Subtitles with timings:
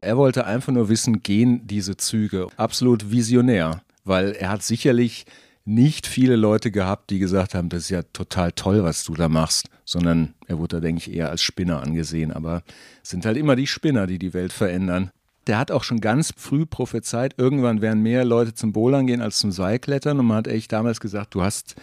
[0.00, 2.46] Er wollte einfach nur wissen, gehen diese Züge?
[2.56, 5.26] Absolut visionär weil er hat sicherlich
[5.64, 9.28] nicht viele Leute gehabt, die gesagt haben, das ist ja total toll, was du da
[9.28, 12.32] machst, sondern er wurde da, denke ich, eher als Spinner angesehen.
[12.32, 12.62] Aber
[13.02, 15.10] es sind halt immer die Spinner, die die Welt verändern.
[15.46, 19.38] Der hat auch schon ganz früh prophezeit, irgendwann werden mehr Leute zum Bowlern gehen als
[19.38, 20.18] zum Seilklettern.
[20.18, 21.74] Und man hat echt damals gesagt, du hast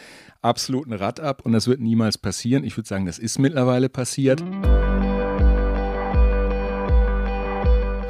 [0.42, 2.64] absolut ein Rad ab und das wird niemals passieren.
[2.64, 4.44] Ich würde sagen, das ist mittlerweile passiert.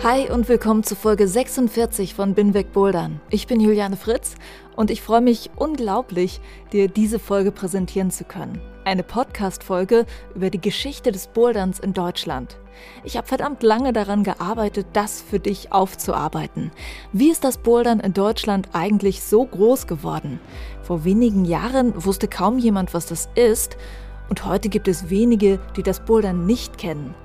[0.08, 3.22] Hi und willkommen zu Folge 46 von Binweg Bouldern.
[3.32, 4.36] Ich bin Juliane Fritz
[4.76, 6.42] und ich freue mich unglaublich,
[6.72, 8.62] dir diese Folge präsentieren zu können.
[8.84, 12.60] Eine Podcast-Folge über die Geschichte des Boulderns in Deutschland.
[13.04, 16.70] Ich habe verdammt lange daran gearbeitet, das für dich aufzuarbeiten.
[17.12, 20.40] Wie ist das Bouldern in Deutschland eigentlich so groß geworden?
[20.84, 23.76] Vor wenigen Jahren wusste kaum jemand, was das ist.
[24.30, 27.16] Und heute gibt es wenige, die das Bouldern nicht kennen.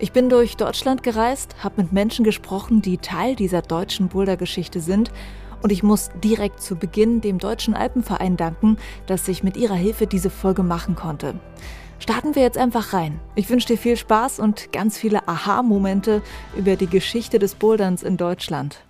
[0.00, 5.10] Ich bin durch Deutschland gereist, habe mit Menschen gesprochen, die Teil dieser deutschen Boulder-Geschichte sind
[5.60, 8.76] und ich muss direkt zu Beginn dem Deutschen Alpenverein danken,
[9.08, 11.34] dass ich mit ihrer Hilfe diese Folge machen konnte.
[11.98, 13.18] Starten wir jetzt einfach rein.
[13.34, 16.22] Ich wünsche dir viel Spaß und ganz viele Aha-Momente
[16.56, 18.84] über die Geschichte des Boulderns in Deutschland.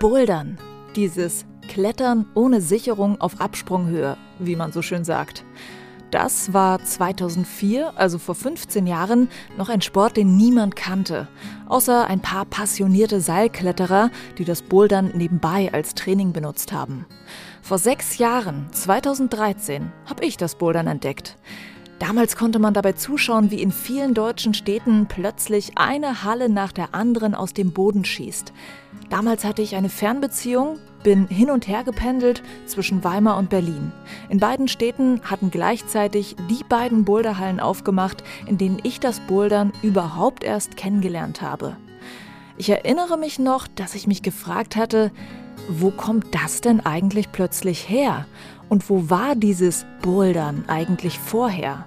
[0.00, 0.56] Bouldern,
[0.96, 5.44] dieses Klettern ohne Sicherung auf Absprunghöhe, wie man so schön sagt.
[6.10, 9.28] Das war 2004, also vor 15 Jahren,
[9.58, 11.28] noch ein Sport, den niemand kannte,
[11.68, 17.04] außer ein paar passionierte Seilkletterer, die das Bouldern nebenbei als Training benutzt haben.
[17.60, 21.36] Vor sechs Jahren, 2013, habe ich das Bouldern entdeckt.
[21.98, 26.94] Damals konnte man dabei zuschauen, wie in vielen deutschen Städten plötzlich eine Halle nach der
[26.94, 28.54] anderen aus dem Boden schießt.
[29.10, 33.90] Damals hatte ich eine Fernbeziehung, bin hin und her gependelt zwischen Weimar und Berlin.
[34.28, 40.44] In beiden Städten hatten gleichzeitig die beiden Boulderhallen aufgemacht, in denen ich das Bouldern überhaupt
[40.44, 41.76] erst kennengelernt habe.
[42.56, 45.10] Ich erinnere mich noch, dass ich mich gefragt hatte,
[45.68, 48.26] wo kommt das denn eigentlich plötzlich her?
[48.68, 51.86] Und wo war dieses Bouldern eigentlich vorher?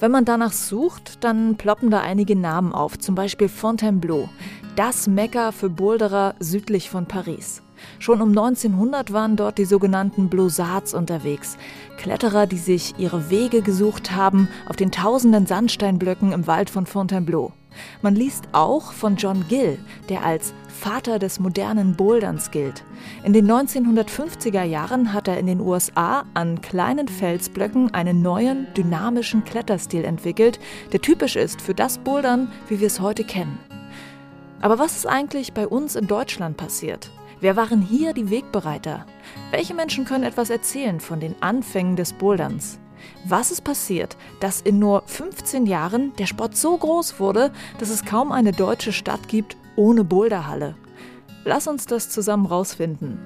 [0.00, 4.28] Wenn man danach sucht, dann ploppen da einige Namen auf, zum Beispiel Fontainebleau,
[4.76, 7.62] das Mekka für Boulderer südlich von Paris.
[7.98, 11.56] Schon um 1900 waren dort die sogenannten Blossards unterwegs.
[11.98, 17.52] Kletterer, die sich ihre Wege gesucht haben auf den tausenden Sandsteinblöcken im Wald von Fontainebleau.
[18.02, 19.78] Man liest auch von John Gill,
[20.08, 22.84] der als Vater des modernen Boulderns gilt.
[23.24, 29.44] In den 1950er Jahren hat er in den USA an kleinen Felsblöcken einen neuen, dynamischen
[29.44, 30.58] Kletterstil entwickelt,
[30.92, 33.58] der typisch ist für das Bouldern, wie wir es heute kennen.
[34.60, 37.10] Aber was ist eigentlich bei uns in Deutschland passiert?
[37.40, 39.06] Wer waren hier die Wegbereiter?
[39.52, 42.80] Welche Menschen können etwas erzählen von den Anfängen des Boulderns?
[43.24, 48.04] Was ist passiert, dass in nur 15 Jahren der Sport so groß wurde, dass es
[48.04, 50.74] kaum eine deutsche Stadt gibt ohne Boulderhalle?
[51.44, 53.20] Lass uns das zusammen rausfinden.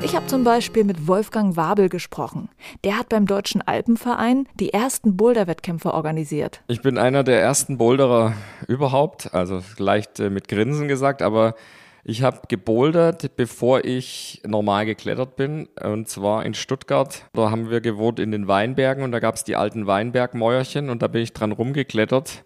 [0.00, 2.50] Ich habe zum Beispiel mit Wolfgang Wabel gesprochen.
[2.84, 6.62] Der hat beim Deutschen Alpenverein die ersten Boulderwettkämpfe organisiert.
[6.68, 8.34] Ich bin einer der ersten Boulderer
[8.68, 11.56] überhaupt, also leicht äh, mit Grinsen gesagt, aber
[12.04, 15.68] ich habe gebouldert, bevor ich normal geklettert bin.
[15.82, 17.24] Und zwar in Stuttgart.
[17.32, 21.02] Da haben wir gewohnt in den Weinbergen und da gab es die alten Weinbergmäuerchen und
[21.02, 22.44] da bin ich dran rumgeklettert.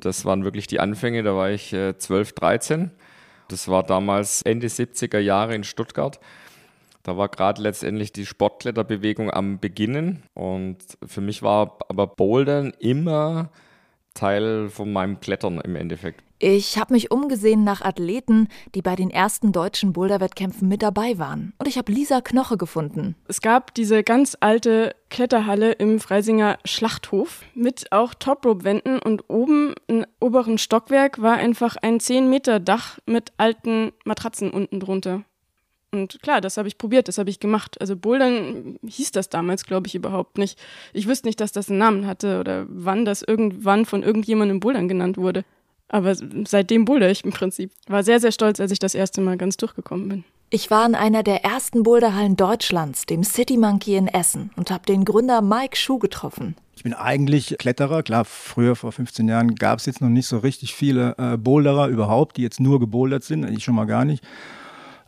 [0.00, 2.90] Das waren wirklich die Anfänge, da war ich äh, 12, 13.
[3.48, 6.18] Das war damals Ende 70er Jahre in Stuttgart.
[7.04, 13.50] Da war gerade letztendlich die Sportkletterbewegung am Beginnen und für mich war aber Bouldern immer
[14.14, 16.22] Teil von meinem Klettern im Endeffekt.
[16.38, 21.52] Ich habe mich umgesehen nach Athleten, die bei den ersten deutschen Boulderwettkämpfen mit dabei waren.
[21.58, 23.16] Und ich habe Lisa Knoche gefunden.
[23.28, 30.06] Es gab diese ganz alte Kletterhalle im Freisinger Schlachthof mit auch Toprope-Wänden und oben im
[30.20, 35.24] oberen Stockwerk war einfach ein 10 Meter Dach mit alten Matratzen unten drunter.
[35.94, 37.80] Und klar, das habe ich probiert, das habe ich gemacht.
[37.80, 40.58] Also Bouldern hieß das damals, glaube ich, überhaupt nicht.
[40.92, 44.88] Ich wüsste nicht, dass das einen Namen hatte oder wann das irgendwann von irgendjemandem Bouldern
[44.88, 45.44] genannt wurde.
[45.88, 47.70] Aber seitdem boulder ich im Prinzip.
[47.86, 50.24] War sehr, sehr stolz, als ich das erste Mal ganz durchgekommen bin.
[50.50, 54.86] Ich war in einer der ersten Boulderhallen Deutschlands, dem City Monkey in Essen, und habe
[54.86, 56.56] den Gründer Mike Schuh getroffen.
[56.76, 58.02] Ich bin eigentlich Kletterer.
[58.02, 61.88] Klar, früher, vor 15 Jahren, gab es jetzt noch nicht so richtig viele äh, Boulderer
[61.88, 63.48] überhaupt, die jetzt nur gebouldert sind.
[63.50, 64.24] Ich schon mal gar nicht.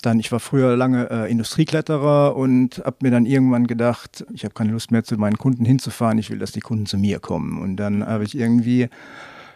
[0.02, 4.54] Dann, ich war früher lange äh, Industriekletterer und habe mir dann irgendwann gedacht, ich habe
[4.54, 7.60] keine Lust mehr zu meinen Kunden hinzufahren, ich will, dass die Kunden zu mir kommen.
[7.60, 8.88] Und dann habe ich irgendwie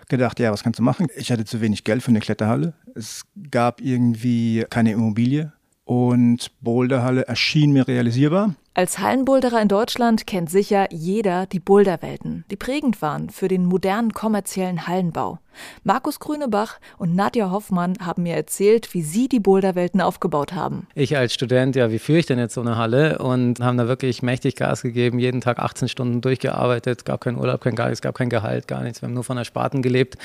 [0.08, 1.06] gedacht, ja, was kannst du machen?
[1.16, 2.74] Ich hatte zu wenig Geld für eine Kletterhalle.
[2.94, 5.52] Es gab irgendwie keine Immobilie
[5.84, 8.54] und Boulderhalle erschien mir realisierbar.
[8.72, 14.12] Als Hallenboulderer in Deutschland kennt sicher jeder die Boulderwelten, die prägend waren für den modernen
[14.12, 15.40] kommerziellen Hallenbau.
[15.82, 20.86] Markus Grünebach und Nadja Hoffmann haben mir erzählt, wie sie die Boulderwelten aufgebaut haben.
[20.94, 23.18] Ich als Student, ja, wie führe ich denn jetzt so eine Halle?
[23.18, 27.60] Und haben da wirklich mächtig Gas gegeben, jeden Tag 18 Stunden durchgearbeitet, gab keinen Urlaub,
[27.60, 29.02] kein gar nichts, gab kein Gehalt, gar nichts.
[29.02, 30.16] Wir haben nur von der Spaten gelebt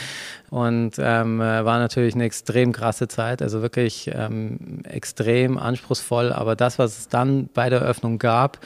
[0.50, 6.31] und ähm, war natürlich eine extrem krasse Zeit, also wirklich ähm, extrem anspruchsvoll.
[6.31, 8.59] Aber das, was es dann bei der Eröffnung gab, gab,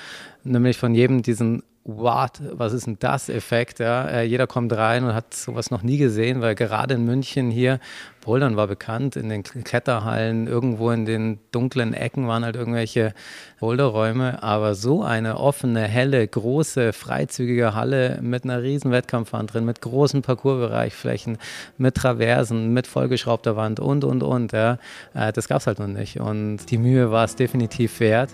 [0.43, 3.79] nämlich von jedem diesen What, was ist denn das Effekt?
[3.79, 4.05] Ja?
[4.05, 7.79] Äh, jeder kommt rein und hat sowas noch nie gesehen, weil gerade in München hier,
[8.21, 13.13] Bouldern war bekannt, in den Kletterhallen, irgendwo in den dunklen Ecken waren halt irgendwelche
[13.59, 19.81] Boulderräume, aber so eine offene, helle, große, freizügige Halle mit einer riesen Wettkampfwand drin, mit
[19.81, 21.37] großen Parcoursbereichflächen,
[21.77, 24.51] mit Traversen, mit vollgeschraubter Wand und, und, und.
[24.51, 24.77] Ja?
[25.15, 28.29] Äh, das gab es halt noch nicht und die Mühe war es definitiv wert.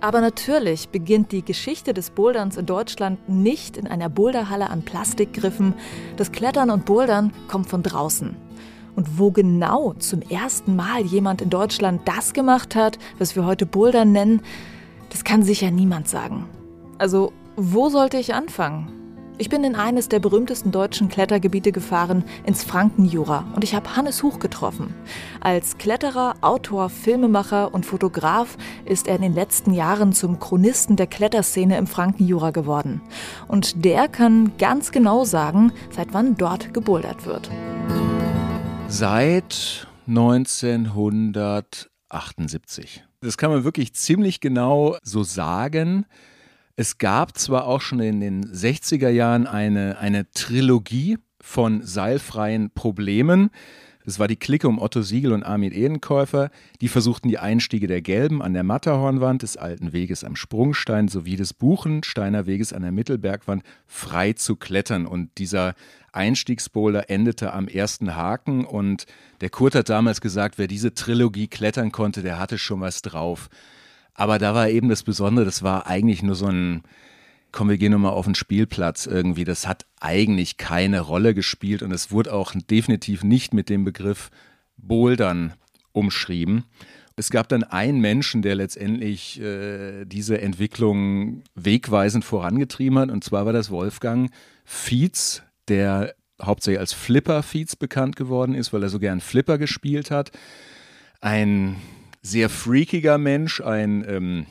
[0.00, 5.74] Aber natürlich beginnt die Geschichte des Boulderns in Deutschland nicht in einer Boulderhalle an Plastikgriffen.
[6.16, 8.36] Das Klettern und Bouldern kommt von draußen.
[8.94, 13.66] Und wo genau zum ersten Mal jemand in Deutschland das gemacht hat, was wir heute
[13.66, 14.42] Bouldern nennen,
[15.10, 16.46] das kann sicher niemand sagen.
[16.98, 18.97] Also, wo sollte ich anfangen?
[19.40, 24.24] Ich bin in eines der berühmtesten deutschen Klettergebiete gefahren, ins Frankenjura, und ich habe Hannes
[24.24, 24.92] Huch getroffen.
[25.40, 31.06] Als Kletterer, Autor, Filmemacher und Fotograf ist er in den letzten Jahren zum Chronisten der
[31.06, 33.00] Kletterszene im Frankenjura geworden.
[33.46, 37.48] Und der kann ganz genau sagen, seit wann dort gebouldert wird.
[38.88, 43.04] Seit 1978.
[43.20, 46.06] Das kann man wirklich ziemlich genau so sagen.
[46.80, 53.50] Es gab zwar auch schon in den 60er Jahren eine, eine Trilogie von seilfreien Problemen.
[54.06, 56.50] Es war die Clique um Otto Siegel und Armin Edenkäufer.
[56.80, 61.34] Die versuchten die Einstiege der Gelben an der Matterhornwand, des Alten Weges am Sprungstein sowie
[61.34, 65.04] des Buchensteiner Weges an der Mittelbergwand frei zu klettern.
[65.04, 65.74] Und dieser
[66.12, 68.64] Einstiegsbowler endete am ersten Haken.
[68.64, 69.06] Und
[69.40, 73.48] der Kurt hat damals gesagt, wer diese Trilogie klettern konnte, der hatte schon was drauf.
[74.18, 76.82] Aber da war eben das Besondere, das war eigentlich nur so ein,
[77.52, 79.44] komm, wir gehen nochmal auf den Spielplatz irgendwie.
[79.44, 84.32] Das hat eigentlich keine Rolle gespielt und es wurde auch definitiv nicht mit dem Begriff
[84.76, 85.54] Bouldern
[85.92, 86.64] umschrieben.
[87.14, 93.46] Es gab dann einen Menschen, der letztendlich äh, diese Entwicklung wegweisend vorangetrieben hat, und zwar
[93.46, 94.32] war das Wolfgang
[94.64, 100.10] Fietz, der hauptsächlich als Flipper Fietz bekannt geworden ist, weil er so gern Flipper gespielt
[100.10, 100.32] hat.
[101.20, 101.76] Ein
[102.22, 104.46] sehr freakiger Mensch, ein ähm,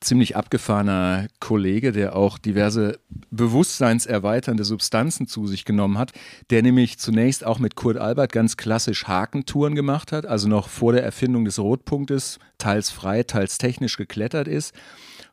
[0.00, 3.00] ziemlich abgefahrener Kollege, der auch diverse
[3.30, 6.12] bewusstseinserweiternde Substanzen zu sich genommen hat,
[6.50, 10.92] der nämlich zunächst auch mit Kurt Albert ganz klassisch Hakentouren gemacht hat, also noch vor
[10.92, 14.72] der Erfindung des Rotpunktes, teils frei, teils technisch geklettert ist.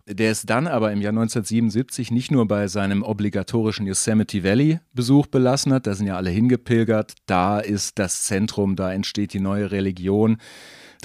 [0.08, 5.26] Der ist dann aber im Jahr 1977 nicht nur bei seinem obligatorischen Yosemite Valley Besuch
[5.28, 9.72] belassen hat, da sind ja alle hingepilgert, da ist das Zentrum, da entsteht die neue
[9.72, 10.38] Religion.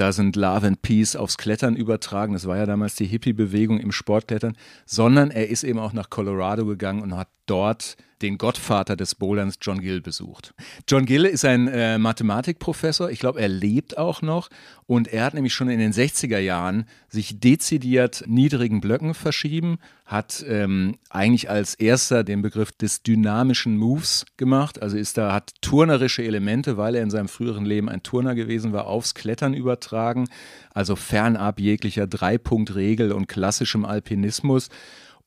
[0.00, 2.32] Da sind Love and Peace aufs Klettern übertragen.
[2.32, 4.56] Das war ja damals die Hippie-Bewegung im Sportklettern.
[4.86, 9.58] Sondern er ist eben auch nach Colorado gegangen und hat dort den Gottvater des Bowlerns,
[9.60, 10.54] John Gill, besucht.
[10.86, 13.10] John Gill ist ein äh, Mathematikprofessor.
[13.10, 14.50] Ich glaube, er lebt auch noch.
[14.86, 20.44] Und er hat nämlich schon in den 60er Jahren sich dezidiert niedrigen Blöcken verschrieben, hat
[20.46, 24.82] ähm, eigentlich als erster den Begriff des dynamischen Moves gemacht.
[24.82, 28.72] Also ist da, hat turnerische Elemente, weil er in seinem früheren Leben ein Turner gewesen
[28.72, 30.28] war, aufs Klettern übertragen.
[30.74, 34.68] Also fernab jeglicher Dreipunktregel und klassischem Alpinismus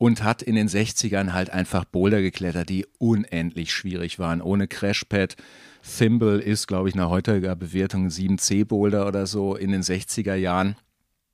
[0.03, 5.37] und hat in den 60ern halt einfach Boulder geklettert, die unendlich schwierig waren, ohne Crashpad.
[5.81, 10.75] Thimble ist, glaube ich, nach heutiger Bewertung 7C Boulder oder so in den 60er Jahren.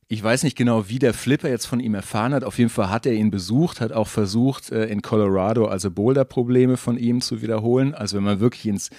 [0.07, 2.43] Ich weiß nicht genau, wie der Flipper jetzt von ihm erfahren hat.
[2.43, 6.77] Auf jeden Fall hat er ihn besucht, hat auch versucht, äh, in Colorado also Boulder-Probleme
[6.77, 7.95] von ihm zu wiederholen.
[7.95, 8.91] Also wenn man wirklich ins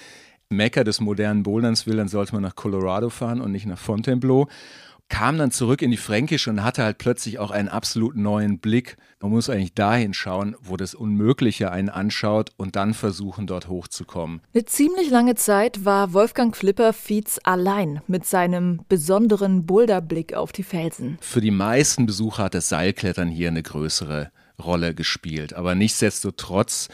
[0.49, 4.49] Mecker des modernen Boulderns will, dann sollte man nach Colorado fahren und nicht nach Fontainebleau.
[5.11, 8.97] Kam dann zurück in die Fränkische und hatte halt plötzlich auch einen absolut neuen Blick.
[9.19, 14.41] Man muss eigentlich dahin schauen, wo das Unmögliche einen anschaut und dann versuchen, dort hochzukommen.
[14.53, 20.63] Eine ziemlich lange Zeit war Wolfgang Flipper Fietz allein mit seinem besonderen Boulderblick auf die
[20.63, 21.17] Felsen.
[21.19, 24.31] Für die meisten Besucher hat das Seilklettern hier eine größere
[24.63, 25.53] Rolle gespielt.
[25.53, 26.87] Aber nichtsdestotrotz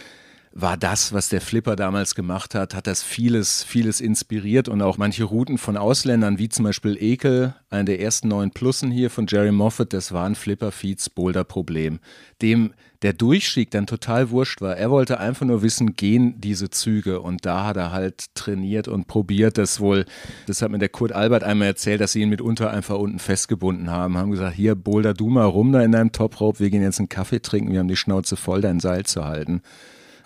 [0.59, 4.97] war das, was der Flipper damals gemacht hat, hat das vieles, vieles inspiriert und auch
[4.97, 9.27] manche Routen von Ausländern, wie zum Beispiel Ekel, einer der ersten neuen Plussen hier von
[9.27, 11.99] Jerry Moffat, das war ein Flipper-Feeds Boulder-Problem,
[12.41, 12.73] dem
[13.03, 14.75] der Durchstieg dann total wurscht war.
[14.75, 17.21] Er wollte einfach nur wissen, gehen diese Züge?
[17.21, 20.05] Und da hat er halt trainiert und probiert das wohl.
[20.47, 23.91] Das hat mir der Kurt Albert einmal erzählt, dass sie ihn mitunter einfach unten festgebunden
[23.91, 26.97] haben, haben gesagt, hier Boulder du mal rum da in deinem Top-Rope, wir gehen jetzt
[26.97, 29.61] einen Kaffee trinken, wir haben die Schnauze voll, dein Seil zu halten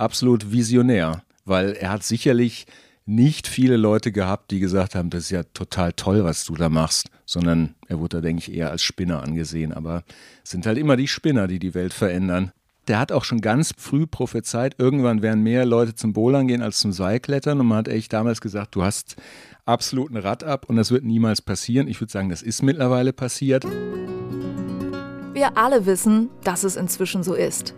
[0.01, 2.65] absolut visionär, weil er hat sicherlich
[3.05, 6.69] nicht viele Leute gehabt, die gesagt haben, das ist ja total toll, was du da
[6.69, 9.73] machst, sondern er wurde da, denke ich, eher als Spinner angesehen.
[9.73, 10.03] Aber
[10.43, 12.51] es sind halt immer die Spinner, die die Welt verändern.
[12.87, 16.79] Der hat auch schon ganz früh prophezeit, irgendwann werden mehr Leute zum Bowlern gehen als
[16.79, 17.59] zum Seilklettern.
[17.59, 19.15] Und man hat echt damals gesagt, du hast
[19.65, 21.87] absolut ein Rad ab und das wird niemals passieren.
[21.87, 23.65] Ich würde sagen, das ist mittlerweile passiert.
[25.33, 27.73] Wir alle wissen, dass es inzwischen so ist.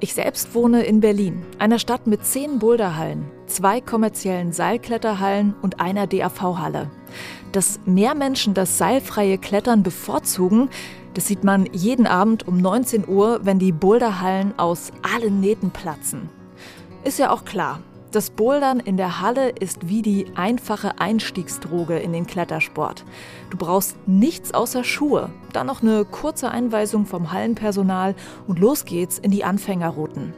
[0.00, 6.06] Ich selbst wohne in Berlin, einer Stadt mit zehn Boulderhallen, zwei kommerziellen Seilkletterhallen und einer
[6.06, 6.90] DAV-Halle.
[7.52, 10.68] Dass mehr Menschen das seilfreie Klettern bevorzugen,
[11.14, 16.28] das sieht man jeden Abend um 19 Uhr, wenn die Boulderhallen aus allen Nähten platzen.
[17.04, 17.80] Ist ja auch klar,
[18.14, 23.04] das Bouldern in der Halle ist wie die einfache Einstiegsdroge in den Klettersport.
[23.50, 28.14] Du brauchst nichts außer Schuhe, dann noch eine kurze Einweisung vom Hallenpersonal
[28.46, 30.32] und los geht's in die Anfängerrouten.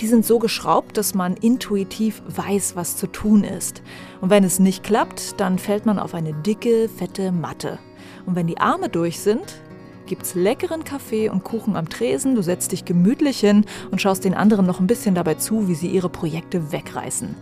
[0.00, 3.82] Die sind so geschraubt, dass man intuitiv weiß, was zu tun ist.
[4.20, 7.78] Und wenn es nicht klappt, dann fällt man auf eine dicke, fette Matte.
[8.26, 9.61] Und wenn die Arme durch sind,
[10.06, 14.34] gibt's leckeren Kaffee und Kuchen am Tresen, du setzt dich gemütlich hin und schaust den
[14.34, 17.34] anderen noch ein bisschen dabei zu, wie sie ihre Projekte wegreißen.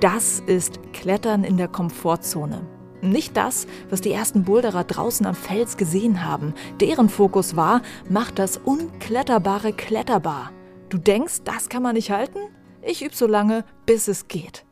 [0.00, 2.62] Das ist Klettern in der Komfortzone.
[3.00, 6.54] Nicht das, was die ersten Boulderer draußen am Fels gesehen haben.
[6.80, 10.52] Deren Fokus war, macht das Unkletterbare kletterbar.
[10.88, 12.38] Du denkst, das kann man nicht halten?
[12.82, 14.64] Ich übe so lange, bis es geht.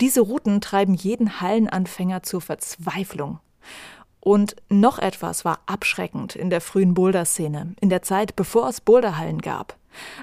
[0.00, 3.40] Diese Routen treiben jeden Hallenanfänger zur Verzweiflung.
[4.20, 9.40] Und noch etwas war abschreckend in der frühen Boulder-Szene, in der Zeit, bevor es Boulderhallen
[9.40, 9.76] gab.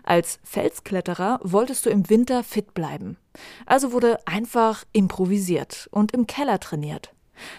[0.03, 3.17] Als Felskletterer wolltest du im Winter fit bleiben.
[3.65, 7.11] Also wurde einfach improvisiert und im Keller trainiert.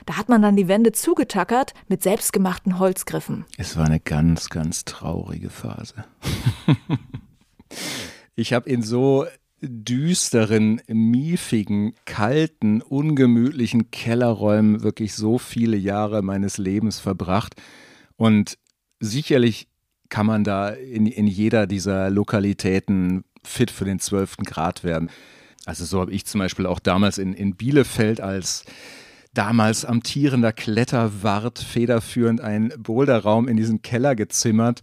[0.06, 3.44] Da hat man dann die Wände zugetackert mit selbstgemachten Holzgriffen.
[3.58, 6.04] Es war eine ganz, ganz traurige Phase.
[8.36, 9.26] ich habe in so
[9.60, 17.54] düsteren, miefigen, kalten, ungemütlichen Kellerräumen wirklich so viele Jahre meines Lebens verbracht.
[18.16, 18.58] Und
[19.00, 19.68] sicherlich
[20.08, 25.10] kann man da in, in jeder dieser Lokalitäten fit für den zwölften Grad werden.
[25.64, 28.64] Also so habe ich zum Beispiel auch damals in, in Bielefeld als
[29.34, 34.80] damals amtierender Kletterwart federführend einen Boulderraum in diesen Keller gezimmert,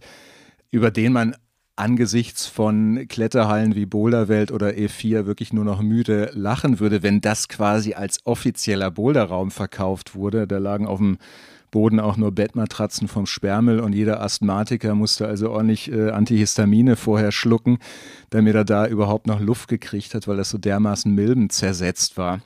[0.70, 1.36] über den man
[1.76, 7.48] angesichts von Kletterhallen wie Boulderwelt oder E4 wirklich nur noch müde lachen würde, wenn das
[7.48, 10.46] quasi als offizieller Boulderraum verkauft wurde.
[10.46, 11.18] Da lagen auf dem
[11.70, 17.32] Boden auch nur Bettmatratzen vom Sperrmüll und jeder Asthmatiker musste also ordentlich äh, Antihistamine vorher
[17.32, 17.78] schlucken,
[18.30, 22.42] damit er da überhaupt noch Luft gekriegt hat, weil das so dermaßen Milben zersetzt war.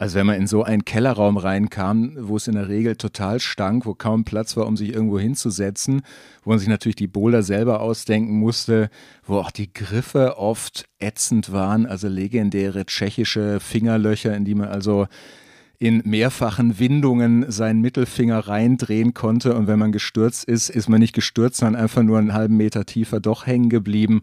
[0.00, 3.84] Also wenn man in so einen Kellerraum reinkam, wo es in der Regel total stank,
[3.84, 6.02] wo kaum Platz war, um sich irgendwo hinzusetzen,
[6.44, 8.90] wo man sich natürlich die Boulder selber ausdenken musste,
[9.26, 15.08] wo auch die Griffe oft ätzend waren, also legendäre tschechische Fingerlöcher, in die man also
[15.80, 21.14] in mehrfachen Windungen seinen Mittelfinger reindrehen konnte und wenn man gestürzt ist, ist man nicht
[21.14, 24.22] gestürzt, sondern einfach nur einen halben Meter tiefer doch hängen geblieben.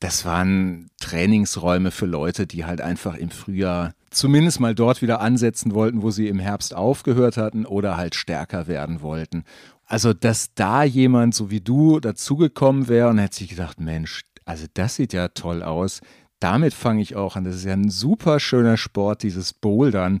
[0.00, 5.74] Das waren Trainingsräume für Leute, die halt einfach im Frühjahr zumindest mal dort wieder ansetzen
[5.74, 9.44] wollten, wo sie im Herbst aufgehört hatten oder halt stärker werden wollten.
[9.86, 14.66] Also, dass da jemand so wie du dazugekommen wäre und hätte sich gedacht, Mensch, also
[14.74, 16.00] das sieht ja toll aus.
[16.40, 17.44] Damit fange ich auch an.
[17.44, 20.20] Das ist ja ein super schöner Sport, dieses Bouldern.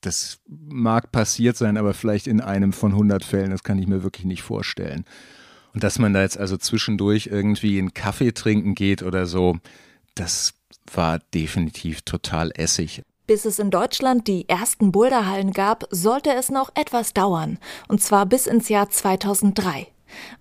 [0.00, 3.50] Das mag passiert sein, aber vielleicht in einem von 100 Fällen.
[3.50, 5.04] Das kann ich mir wirklich nicht vorstellen.
[5.74, 9.58] Und dass man da jetzt also zwischendurch irgendwie einen Kaffee trinken geht oder so,
[10.14, 10.54] das
[10.92, 13.02] war definitiv total essig.
[13.26, 18.26] Bis es in Deutschland die ersten Boulderhallen gab, sollte es noch etwas dauern, und zwar
[18.26, 19.86] bis ins Jahr 2003.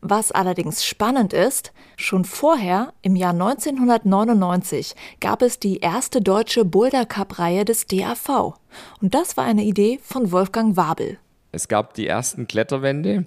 [0.01, 7.05] Was allerdings spannend ist, schon vorher, im Jahr 1999, gab es die erste deutsche Boulder
[7.05, 8.55] Cup-Reihe des DAV.
[9.01, 11.17] Und das war eine Idee von Wolfgang Wabel.
[11.51, 13.25] Es gab die ersten Kletterwände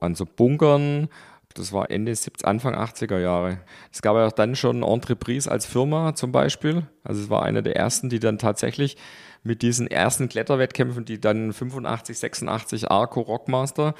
[0.00, 1.08] an so Bunkern.
[1.54, 3.58] Das war Ende 70, Anfang 80er Jahre.
[3.92, 6.86] Es gab ja auch dann schon Entreprise als Firma zum Beispiel.
[7.04, 8.96] Also es war einer der ersten, die dann tatsächlich
[9.44, 13.94] mit diesen ersten Kletterwettkämpfen, die dann 85, 86 Arco Rockmaster,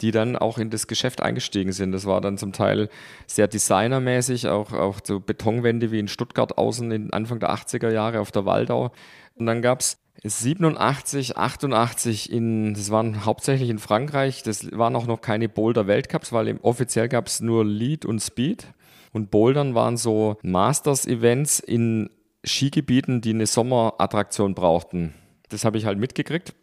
[0.00, 1.92] die dann auch in das Geschäft eingestiegen sind.
[1.92, 2.88] Das war dann zum Teil
[3.28, 8.18] sehr designermäßig, auch, auch so Betonwände wie in Stuttgart außen in Anfang der 80er Jahre
[8.18, 8.90] auf der Waldau.
[9.36, 15.06] Und dann gab es 87, 88 in, das waren hauptsächlich in Frankreich, das waren auch
[15.06, 18.66] noch keine Boulder-Weltcups, weil offiziell gab es nur Lead und Speed.
[19.12, 22.10] Und Bouldern waren so Masters-Events in
[22.44, 25.14] Skigebieten, die eine Sommerattraktion brauchten.
[25.48, 26.54] Das habe ich halt mitgekriegt.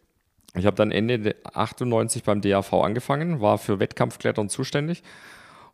[0.54, 5.02] Ich habe dann Ende 98 beim DAV angefangen, war für Wettkampfklettern zuständig.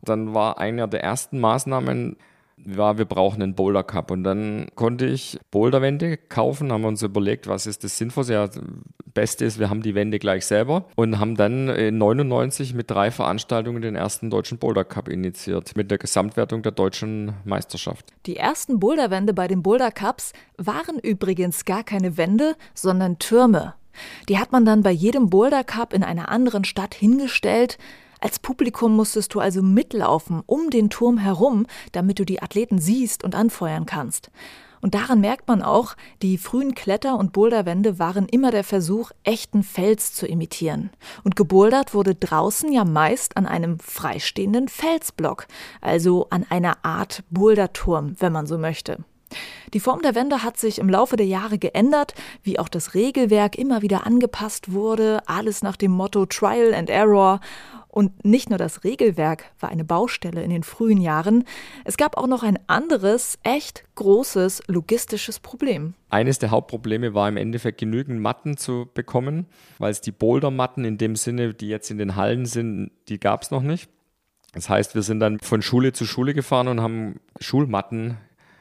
[0.01, 2.17] Dann war einer der ersten Maßnahmen,
[2.57, 4.11] war, wir brauchen einen Boulder Cup.
[4.11, 8.33] Und dann konnte ich Boulderwände kaufen, haben uns überlegt, was ist das Sinnvollste.
[8.33, 8.49] Ja,
[9.13, 13.11] Beste ist, wir haben die Wände gleich selber und haben dann in 99 mit drei
[13.11, 18.11] Veranstaltungen den ersten deutschen Boulder Cup initiiert, mit der Gesamtwertung der deutschen Meisterschaft.
[18.25, 23.75] Die ersten Boulderwände bei den Boulder Cups waren übrigens gar keine Wände, sondern Türme.
[24.29, 27.77] Die hat man dann bei jedem Boulder Cup in einer anderen Stadt hingestellt,
[28.23, 33.25] als Publikum musstest du also mitlaufen um den Turm herum, damit du die Athleten siehst
[33.25, 34.31] und anfeuern kannst.
[34.79, 39.61] Und daran merkt man auch, die frühen Kletter- und Boulderwände waren immer der Versuch, echten
[39.61, 40.89] Fels zu imitieren.
[41.25, 45.47] Und gebouldert wurde draußen ja meist an einem freistehenden Felsblock,
[45.81, 49.03] also an einer Art Boulderturm, wenn man so möchte.
[49.73, 52.13] Die Form der Wände hat sich im Laufe der Jahre geändert,
[52.43, 57.39] wie auch das Regelwerk immer wieder angepasst wurde, alles nach dem Motto Trial and Error.
[57.93, 61.43] Und nicht nur das Regelwerk war eine Baustelle in den frühen Jahren,
[61.85, 65.93] es gab auch noch ein anderes, echt großes logistisches Problem.
[66.09, 69.45] Eines der Hauptprobleme war im Endeffekt genügend Matten zu bekommen,
[69.77, 73.43] weil es die Bouldermatten in dem Sinne, die jetzt in den Hallen sind, die gab
[73.43, 73.91] es noch nicht.
[74.53, 78.17] Das heißt, wir sind dann von Schule zu Schule gefahren und haben Schulmatten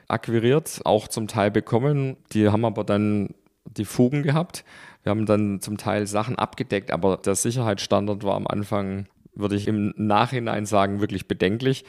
[0.08, 2.18] akquiriert, auch zum Teil bekommen.
[2.32, 3.30] Die haben aber dann
[3.64, 4.62] die Fugen gehabt.
[5.02, 9.68] Wir haben dann zum Teil Sachen abgedeckt, aber der Sicherheitsstandard war am Anfang würde ich
[9.68, 11.84] im Nachhinein sagen, wirklich bedenklich.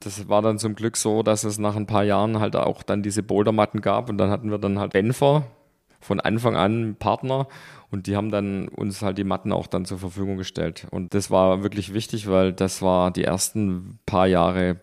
[0.00, 3.02] Das war dann zum Glück so, dass es nach ein paar Jahren halt auch dann
[3.02, 5.44] diese Bouldermatten gab und dann hatten wir dann halt Benfer
[6.00, 7.46] von Anfang an Partner
[7.90, 10.86] und die haben dann uns halt die Matten auch dann zur Verfügung gestellt.
[10.90, 14.80] Und das war wirklich wichtig, weil das war die ersten paar Jahre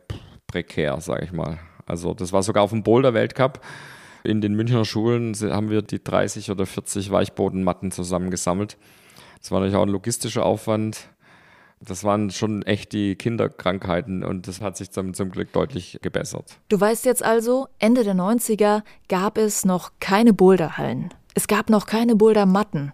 [0.48, 1.60] prekär, sage ich mal.
[1.86, 3.62] Also das war sogar auf dem Boulder-Weltcup.
[4.24, 8.78] In den Münchner Schulen haben wir die 30 oder 40 Weichbodenmatten zusammengesammelt.
[9.42, 11.10] Das war natürlich auch ein logistischer Aufwand.
[11.82, 16.58] Das waren schon echt die Kinderkrankheiten und das hat sich zum, zum Glück deutlich gebessert.
[16.68, 21.14] Du weißt jetzt also, Ende der 90er gab es noch keine Boulderhallen.
[21.36, 22.92] Es gab noch keine Bouldermatten.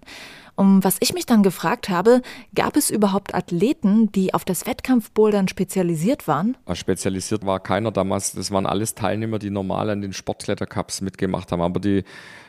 [0.58, 2.22] Um was ich mich dann gefragt habe,
[2.56, 6.56] gab es überhaupt Athleten, die auf das Wettkampfbouldern spezialisiert waren?
[6.74, 8.32] Spezialisiert war keiner damals.
[8.32, 11.62] Das waren alles Teilnehmer, die normal an den Sportklettercups mitgemacht haben.
[11.62, 12.06] Aber die,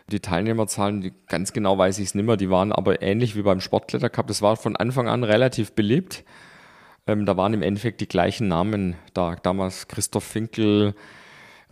[0.08, 3.42] die Teilnehmerzahlen, die, ganz genau weiß ich es nicht mehr, die waren aber ähnlich wie
[3.42, 4.28] beim Sportklettercup.
[4.28, 6.22] Das war von Anfang an relativ beliebt.
[7.08, 9.34] Ähm, da waren im Endeffekt die gleichen Namen da.
[9.34, 10.94] Damals Christoph Finkel,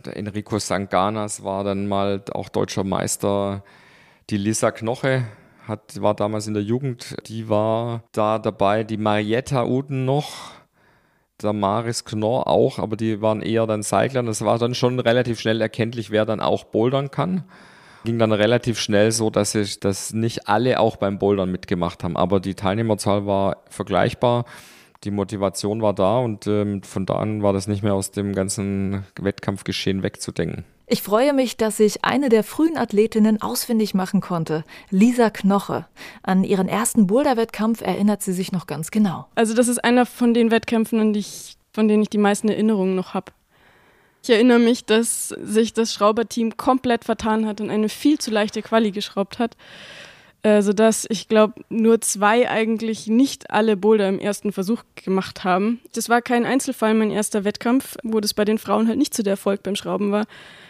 [0.05, 3.63] der Enrico Sanganas war dann mal auch deutscher Meister.
[4.29, 5.23] Die Lisa Knoche
[5.67, 10.51] hat, war damals in der Jugend, die war da dabei, die Marietta Uden noch,
[11.41, 14.23] der Maris Knorr auch, aber die waren eher dann Cycler.
[14.23, 17.43] Das war dann schon relativ schnell erkenntlich, wer dann auch bouldern kann.
[18.05, 22.15] Ging dann relativ schnell so, dass ich, dass nicht alle auch beim Bouldern mitgemacht haben,
[22.15, 24.45] aber die Teilnehmerzahl war vergleichbar.
[25.05, 28.33] Die Motivation war da und ähm, von da an war das nicht mehr aus dem
[28.33, 30.65] ganzen Wettkampfgeschehen wegzudenken.
[30.87, 35.85] Ich freue mich, dass ich eine der frühen Athletinnen ausfindig machen konnte, Lisa Knoche.
[36.23, 39.27] An ihren ersten Boulder-Wettkampf erinnert sie sich noch ganz genau.
[39.35, 42.49] Also das ist einer von den Wettkämpfen, an die ich, von denen ich die meisten
[42.49, 43.31] Erinnerungen noch habe.
[44.23, 48.63] Ich erinnere mich, dass sich das Schrauberteam komplett vertan hat und eine viel zu leichte
[48.63, 49.55] Quali geschraubt hat
[50.45, 55.79] äh, sodass ich glaube, nur zwei eigentlich nicht alle Boulder im ersten Versuch gemacht haben.
[55.95, 59.23] Das war kein Einzelfall, mein erster Wettkampf, wo das bei den Frauen halt nicht so
[59.23, 60.25] der Erfolg beim Schrauben war.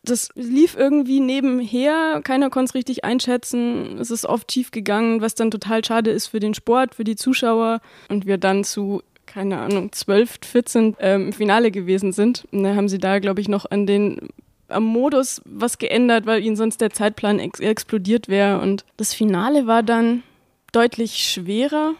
[0.05, 5.35] Das lief irgendwie nebenher, keiner konnte es richtig einschätzen, es ist oft schief gegangen, was
[5.35, 9.57] dann total schade ist für den Sport, für die Zuschauer und wir dann zu keine
[9.57, 12.45] Ahnung, 12, 14 ähm, im Finale gewesen sind.
[12.51, 14.29] Und da haben sie da, glaube ich, noch an den
[14.67, 18.59] am Modus was geändert, weil ihnen sonst der Zeitplan ex explodiert wäre.
[18.59, 20.23] Und das Finale war dann
[20.71, 21.93] deutlich schwerer.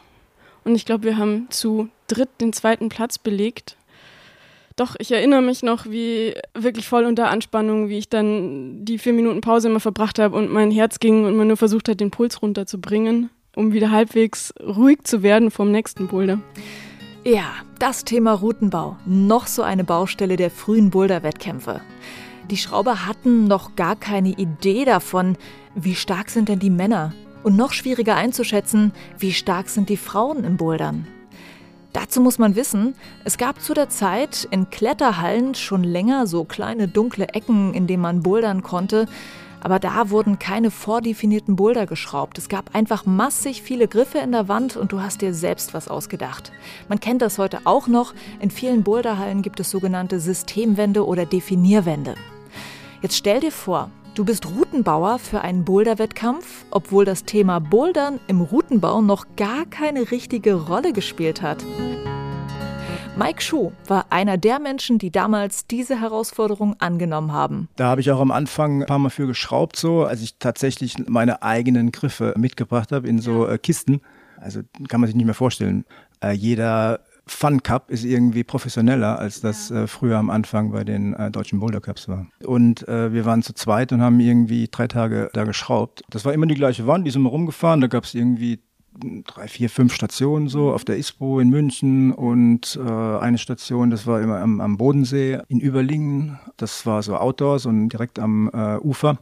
[0.63, 3.77] Und ich glaube, wir haben zu dritt den zweiten Platz belegt.
[4.75, 9.13] Doch, ich erinnere mich noch, wie wirklich voll unter Anspannung, wie ich dann die vier
[9.13, 12.11] Minuten Pause immer verbracht habe und mein Herz ging und man nur versucht hat, den
[12.11, 13.29] Puls runterzubringen.
[13.55, 16.39] um wieder halbwegs ruhig zu werden vom nächsten Boulder.
[17.23, 18.97] Ja, das Thema Routenbau.
[19.05, 21.81] Noch so eine Baustelle der frühen Boulder-Wettkämpfe.
[22.51, 25.35] Die Schrauber hatten noch gar keine Idee davon,
[25.73, 27.13] wie stark sind denn die Männer.
[27.43, 31.07] Und noch schwieriger einzuschätzen, wie stark sind die Frauen im Bouldern.
[31.91, 36.87] Dazu muss man wissen, es gab zu der Zeit in Kletterhallen schon länger so kleine
[36.87, 39.07] dunkle Ecken, in denen man bouldern konnte,
[39.61, 42.37] aber da wurden keine vordefinierten Boulder geschraubt.
[42.37, 45.87] Es gab einfach massig viele Griffe in der Wand und du hast dir selbst was
[45.87, 46.51] ausgedacht.
[46.89, 48.13] Man kennt das heute auch noch.
[48.39, 52.13] In vielen Boulderhallen gibt es sogenannte Systemwände oder Definierwände.
[53.01, 58.41] Jetzt stell dir vor, du bist Routenbauer für einen Boulderwettkampf, obwohl das Thema Bouldern im
[58.41, 61.63] Routenbau noch gar keine richtige Rolle gespielt hat.
[63.17, 67.69] Mike Schuh war einer der Menschen, die damals diese Herausforderung angenommen haben.
[67.77, 70.95] Da habe ich auch am Anfang ein paar Mal für geschraubt, so, als ich tatsächlich
[71.07, 74.01] meine eigenen Griffe mitgebracht habe in so äh, Kisten.
[74.37, 75.85] Also kann man sich nicht mehr vorstellen.
[76.21, 81.13] Äh, jeder Fun Cup ist irgendwie professioneller, als das äh, früher am Anfang bei den
[81.13, 82.27] äh, deutschen Boulder Cups war.
[82.43, 86.03] Und äh, wir waren zu zweit und haben irgendwie drei Tage da geschraubt.
[86.09, 87.81] Das war immer die gleiche Wand, die sind wir rumgefahren.
[87.81, 88.59] Da gab es irgendwie
[89.25, 94.07] drei, vier, fünf Stationen so auf der ISPO in München und äh, eine Station, das
[94.07, 96.39] war immer am, am, Bodensee in Überlingen.
[96.57, 99.17] Das war so Outdoors und direkt am äh, Ufer.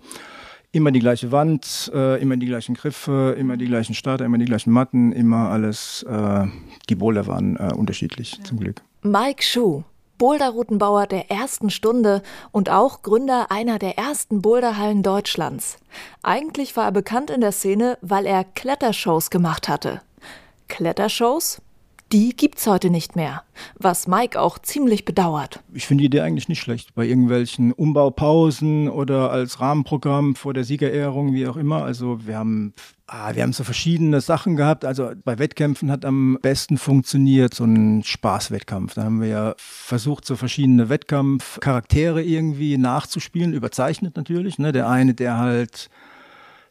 [0.76, 4.46] Immer die gleiche Wand, äh, immer die gleichen Griffe, immer die gleichen Starter, immer die
[4.46, 6.02] gleichen Matten, immer alles.
[6.02, 6.48] Äh,
[6.90, 8.44] die Boulder waren äh, unterschiedlich, ja.
[8.44, 8.82] zum Glück.
[9.04, 9.84] Mike Schuh,
[10.18, 15.78] Boulderroutenbauer der ersten Stunde und auch Gründer einer der ersten Boulderhallen Deutschlands.
[16.24, 20.02] Eigentlich war er bekannt in der Szene, weil er Klettershows gemacht hatte.
[20.70, 21.62] Klettershows?
[22.14, 23.42] Die gibt's heute nicht mehr,
[23.80, 25.64] was Mike auch ziemlich bedauert.
[25.74, 26.94] Ich finde die Idee eigentlich nicht schlecht.
[26.94, 31.84] Bei irgendwelchen Umbaupausen oder als Rahmenprogramm vor der Siegerehrung, wie auch immer.
[31.84, 34.86] Also wir haben Ah, wir haben so verschiedene Sachen gehabt.
[34.86, 38.94] Also bei Wettkämpfen hat am besten funktioniert so ein Spaßwettkampf.
[38.94, 44.58] Da haben wir ja versucht, so verschiedene Wettkampfcharaktere irgendwie nachzuspielen, überzeichnet natürlich.
[44.58, 44.72] Ne?
[44.72, 45.90] Der eine, der halt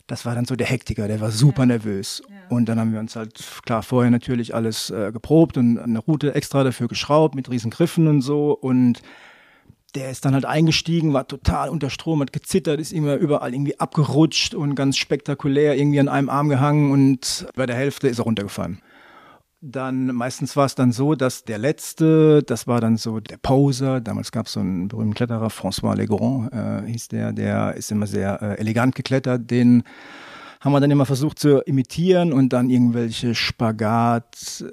[0.06, 1.66] das war dann so der Hektiker, der war super ja.
[1.66, 2.22] nervös.
[2.28, 2.34] Ja.
[2.56, 6.34] Und dann haben wir uns halt, klar, vorher natürlich alles äh, geprobt und eine Route
[6.34, 8.52] extra dafür geschraubt mit riesen Griffen und so.
[8.52, 9.00] Und
[9.94, 13.78] der ist dann halt eingestiegen, war total unter Strom, hat gezittert, ist immer überall irgendwie
[13.78, 18.24] abgerutscht und ganz spektakulär irgendwie an einem Arm gehangen und bei der Hälfte ist er
[18.24, 18.80] runtergefallen.
[19.64, 24.00] Dann meistens war es dann so, dass der letzte, das war dann so der Poser,
[24.00, 28.08] damals gab es so einen berühmten Kletterer, François Legrand äh, hieß der, der ist immer
[28.08, 29.84] sehr äh, elegant geklettert, den
[30.60, 34.66] haben wir dann immer versucht zu imitieren und dann irgendwelche Spagat-Sachen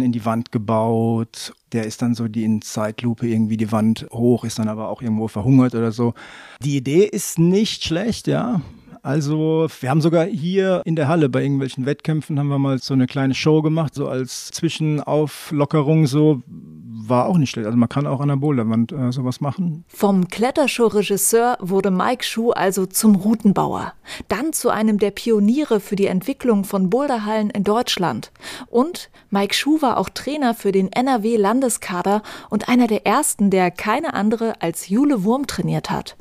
[0.00, 1.52] äh, in die Wand gebaut.
[1.72, 5.02] Der ist dann so die in Zeitlupe irgendwie die Wand hoch, ist dann aber auch
[5.02, 6.14] irgendwo verhungert oder so.
[6.62, 8.62] Die Idee ist nicht schlecht, ja.
[9.06, 12.92] Also wir haben sogar hier in der Halle bei irgendwelchen Wettkämpfen haben wir mal so
[12.92, 17.66] eine kleine Show gemacht, so als Zwischenauflockerung so war auch nicht schlecht.
[17.66, 19.84] Also man kann auch an der Boulderwand äh, sowas machen.
[19.86, 23.92] Vom Klettershow-Regisseur wurde Mike Schuh also zum Routenbauer.
[24.26, 28.32] Dann zu einem der Pioniere für die Entwicklung von Boulderhallen in Deutschland.
[28.66, 34.14] Und Mike Schuh war auch Trainer für den NRW-Landeskader und einer der ersten, der keine
[34.14, 36.16] andere als Jule Wurm trainiert hat.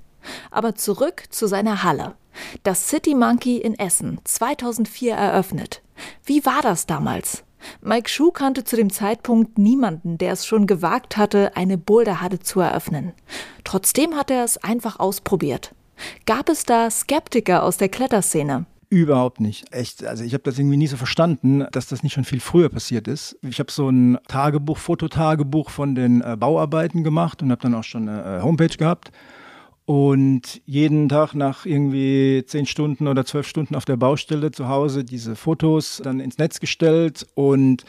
[0.51, 2.13] Aber zurück zu seiner Halle.
[2.63, 5.81] Das City Monkey in Essen, 2004 eröffnet.
[6.23, 7.43] Wie war das damals?
[7.81, 12.59] Mike Schuh kannte zu dem Zeitpunkt niemanden, der es schon gewagt hatte, eine Boulderhalle zu
[12.59, 13.13] eröffnen.
[13.63, 15.73] Trotzdem hat er es einfach ausprobiert.
[16.25, 18.65] Gab es da Skeptiker aus der Kletterszene?
[18.89, 19.73] Überhaupt nicht.
[19.73, 20.05] Echt.
[20.05, 23.07] Also ich habe das irgendwie nie so verstanden, dass das nicht schon viel früher passiert
[23.07, 23.37] ist.
[23.41, 27.83] Ich habe so ein Tagebuch, Fototagebuch von den äh, Bauarbeiten gemacht und habe dann auch
[27.83, 29.11] schon eine äh, Homepage gehabt
[29.85, 35.03] und jeden Tag nach irgendwie zehn Stunden oder zwölf Stunden auf der Baustelle zu Hause
[35.03, 37.85] diese Fotos dann ins Netz gestellt und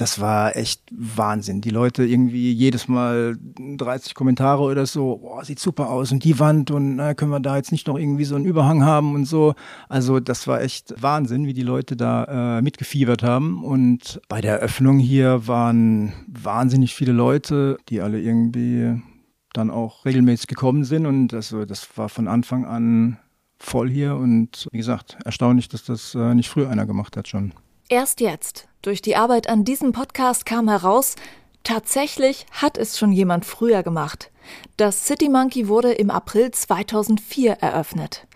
[0.00, 1.60] das war echt Wahnsinn.
[1.60, 3.36] Die Leute irgendwie jedes Mal
[3.76, 7.40] 30 Kommentare oder so, boah, sieht super aus und die Wand und na, können wir
[7.40, 9.54] da jetzt nicht noch irgendwie so einen Überhang haben und so.
[9.90, 13.62] Also das war echt Wahnsinn, wie die Leute da äh, mitgefiebert haben.
[13.62, 19.02] Und bei der Eröffnung hier waren wahnsinnig viele Leute, die alle irgendwie
[19.52, 21.06] dann auch regelmäßig gekommen sind.
[21.06, 23.18] Und also das war von Anfang an
[23.58, 24.16] voll hier.
[24.16, 27.52] Und wie gesagt, erstaunlich, dass das äh, nicht früher einer gemacht hat schon.
[27.88, 31.16] Erst jetzt, durch die Arbeit an diesem Podcast kam heraus,
[31.64, 34.30] tatsächlich hat es schon jemand früher gemacht.
[34.76, 38.26] Das City Monkey wurde im April 2004 eröffnet.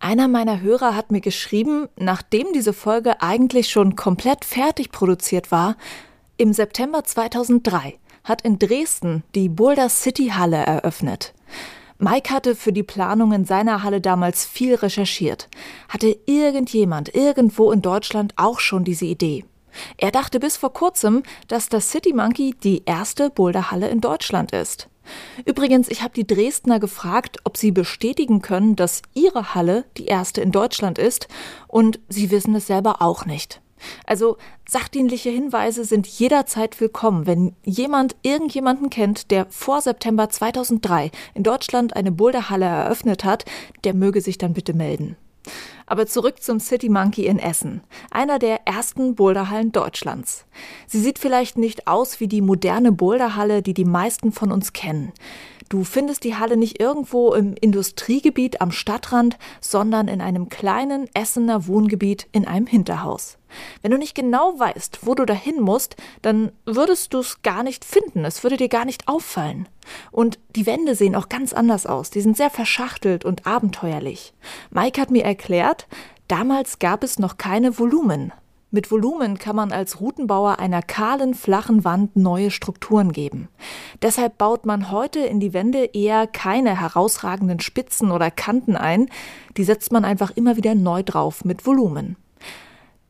[0.00, 5.76] Einer meiner Hörer hat mir geschrieben, nachdem diese Folge eigentlich schon komplett fertig produziert war,
[6.38, 11.34] im September 2003 hat in Dresden die Boulder City Halle eröffnet.
[11.98, 15.48] Mike hatte für die Planungen seiner Halle damals viel recherchiert.
[15.88, 19.44] Hatte irgendjemand irgendwo in Deutschland auch schon diese Idee?
[19.96, 24.88] Er dachte bis vor kurzem, dass das City Monkey die erste Boulderhalle in Deutschland ist.
[25.44, 30.40] Übrigens, ich habe die Dresdner gefragt, ob sie bestätigen können, dass ihre Halle die erste
[30.40, 31.28] in Deutschland ist,
[31.66, 33.60] und sie wissen es selber auch nicht.
[34.06, 34.36] Also
[34.68, 37.26] sachdienliche Hinweise sind jederzeit willkommen.
[37.26, 43.44] Wenn jemand irgendjemanden kennt, der vor September 2003 in Deutschland eine Boulderhalle eröffnet hat,
[43.84, 45.16] der möge sich dann bitte melden.
[45.92, 50.46] Aber zurück zum City Monkey in Essen, einer der ersten Boulderhallen Deutschlands.
[50.86, 55.12] Sie sieht vielleicht nicht aus wie die moderne Boulderhalle, die die meisten von uns kennen.
[55.68, 61.66] Du findest die Halle nicht irgendwo im Industriegebiet am Stadtrand, sondern in einem kleinen Essener
[61.66, 63.36] Wohngebiet in einem Hinterhaus.
[63.82, 67.84] Wenn du nicht genau weißt, wo du dahin musst, dann würdest du es gar nicht
[67.84, 69.68] finden, es würde dir gar nicht auffallen.
[70.10, 74.34] Und die Wände sehen auch ganz anders aus, die sind sehr verschachtelt und abenteuerlich.
[74.70, 75.86] Mike hat mir erklärt,
[76.28, 78.32] damals gab es noch keine Volumen.
[78.74, 83.48] Mit Volumen kann man als Routenbauer einer kahlen, flachen Wand neue Strukturen geben.
[84.00, 89.10] Deshalb baut man heute in die Wände eher keine herausragenden Spitzen oder Kanten ein,
[89.58, 92.16] die setzt man einfach immer wieder neu drauf mit Volumen.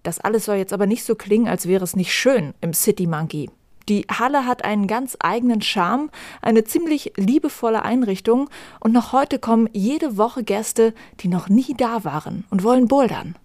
[0.03, 3.07] Das alles soll jetzt aber nicht so klingen, als wäre es nicht schön im City
[3.07, 3.49] Monkey.
[3.89, 8.49] Die Halle hat einen ganz eigenen Charme, eine ziemlich liebevolle Einrichtung
[8.81, 13.37] und noch heute kommen jede Woche Gäste, die noch nie da waren und wollen bouldern.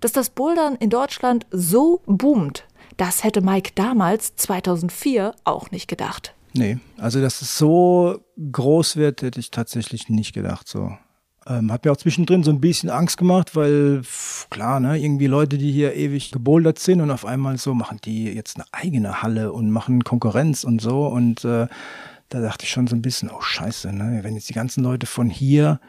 [0.00, 2.64] Dass das Bouldern in Deutschland so boomt,
[2.96, 6.34] das hätte Mike damals, 2004, auch nicht gedacht.
[6.54, 10.66] Nee, also dass es so groß wird, hätte ich tatsächlich nicht gedacht.
[10.68, 10.96] So.
[11.48, 14.02] Ähm, hat mir auch zwischendrin so ein bisschen Angst gemacht, weil
[14.50, 18.24] klar, ne, irgendwie Leute, die hier ewig gebouldert sind und auf einmal so machen die
[18.32, 21.06] jetzt eine eigene Halle und machen Konkurrenz und so.
[21.06, 21.66] Und äh,
[22.28, 25.06] da dachte ich schon so ein bisschen, oh scheiße, ne, wenn jetzt die ganzen Leute
[25.06, 25.80] von hier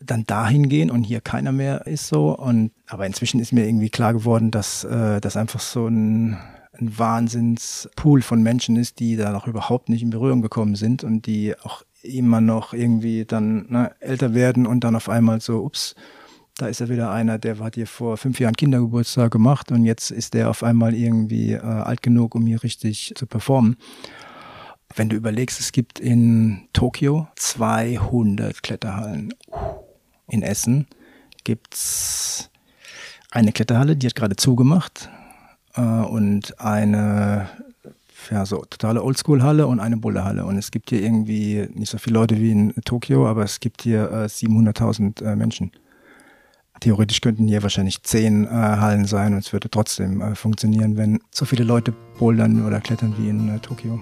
[0.00, 2.36] dann dahin gehen und hier keiner mehr ist so.
[2.36, 6.36] Und aber inzwischen ist mir irgendwie klar geworden, dass äh, das einfach so ein
[6.78, 11.26] ein Wahnsinnspool von Menschen ist, die da noch überhaupt nicht in Berührung gekommen sind und
[11.26, 15.94] die auch immer noch irgendwie dann ne, älter werden und dann auf einmal so, ups,
[16.56, 20.10] da ist ja wieder einer, der hat hier vor fünf Jahren Kindergeburtstag gemacht und jetzt
[20.10, 23.76] ist der auf einmal irgendwie äh, alt genug, um hier richtig zu performen.
[24.94, 29.34] Wenn du überlegst, es gibt in Tokio 200 Kletterhallen.
[30.28, 30.86] In Essen
[31.42, 32.50] gibt's
[33.32, 35.10] eine Kletterhalle, die hat gerade zugemacht
[35.74, 37.48] äh, und eine
[38.30, 40.44] ja, so totale Oldschool-Halle und eine Bulle-Halle.
[40.44, 43.82] Und es gibt hier irgendwie nicht so viele Leute wie in Tokio, aber es gibt
[43.82, 45.72] hier äh, 700.000 äh, Menschen.
[46.80, 51.20] Theoretisch könnten hier wahrscheinlich zehn äh, Hallen sein und es würde trotzdem äh, funktionieren, wenn
[51.30, 54.00] so viele Leute bouldern oder klettern wie in äh, Tokio.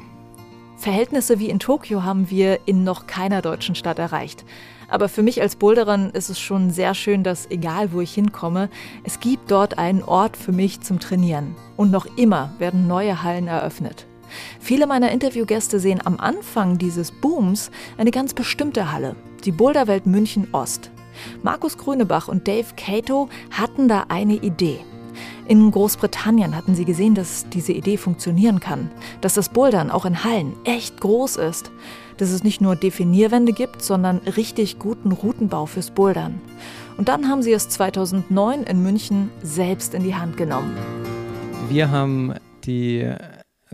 [0.78, 4.44] Verhältnisse wie in Tokio haben wir in noch keiner deutschen Stadt erreicht.
[4.88, 8.68] Aber für mich als Boulderin ist es schon sehr schön, dass egal wo ich hinkomme,
[9.04, 11.54] es gibt dort einen Ort für mich zum Trainieren.
[11.76, 14.06] Und noch immer werden neue Hallen eröffnet.
[14.61, 20.49] Viele meiner Interviewgäste sehen am Anfang dieses Booms eine ganz bestimmte Halle, die Boulderwelt München
[20.53, 20.90] Ost.
[21.42, 24.79] Markus Grünebach und Dave Cato hatten da eine Idee.
[25.49, 28.90] In Großbritannien hatten sie gesehen, dass diese Idee funktionieren kann,
[29.21, 31.71] dass das Bouldern auch in Hallen echt groß ist,
[32.16, 36.40] dass es nicht nur Definierwände gibt, sondern richtig guten Routenbau fürs Bouldern.
[36.97, 40.77] Und dann haben sie es 2009 in München selbst in die Hand genommen.
[41.68, 43.12] Wir haben die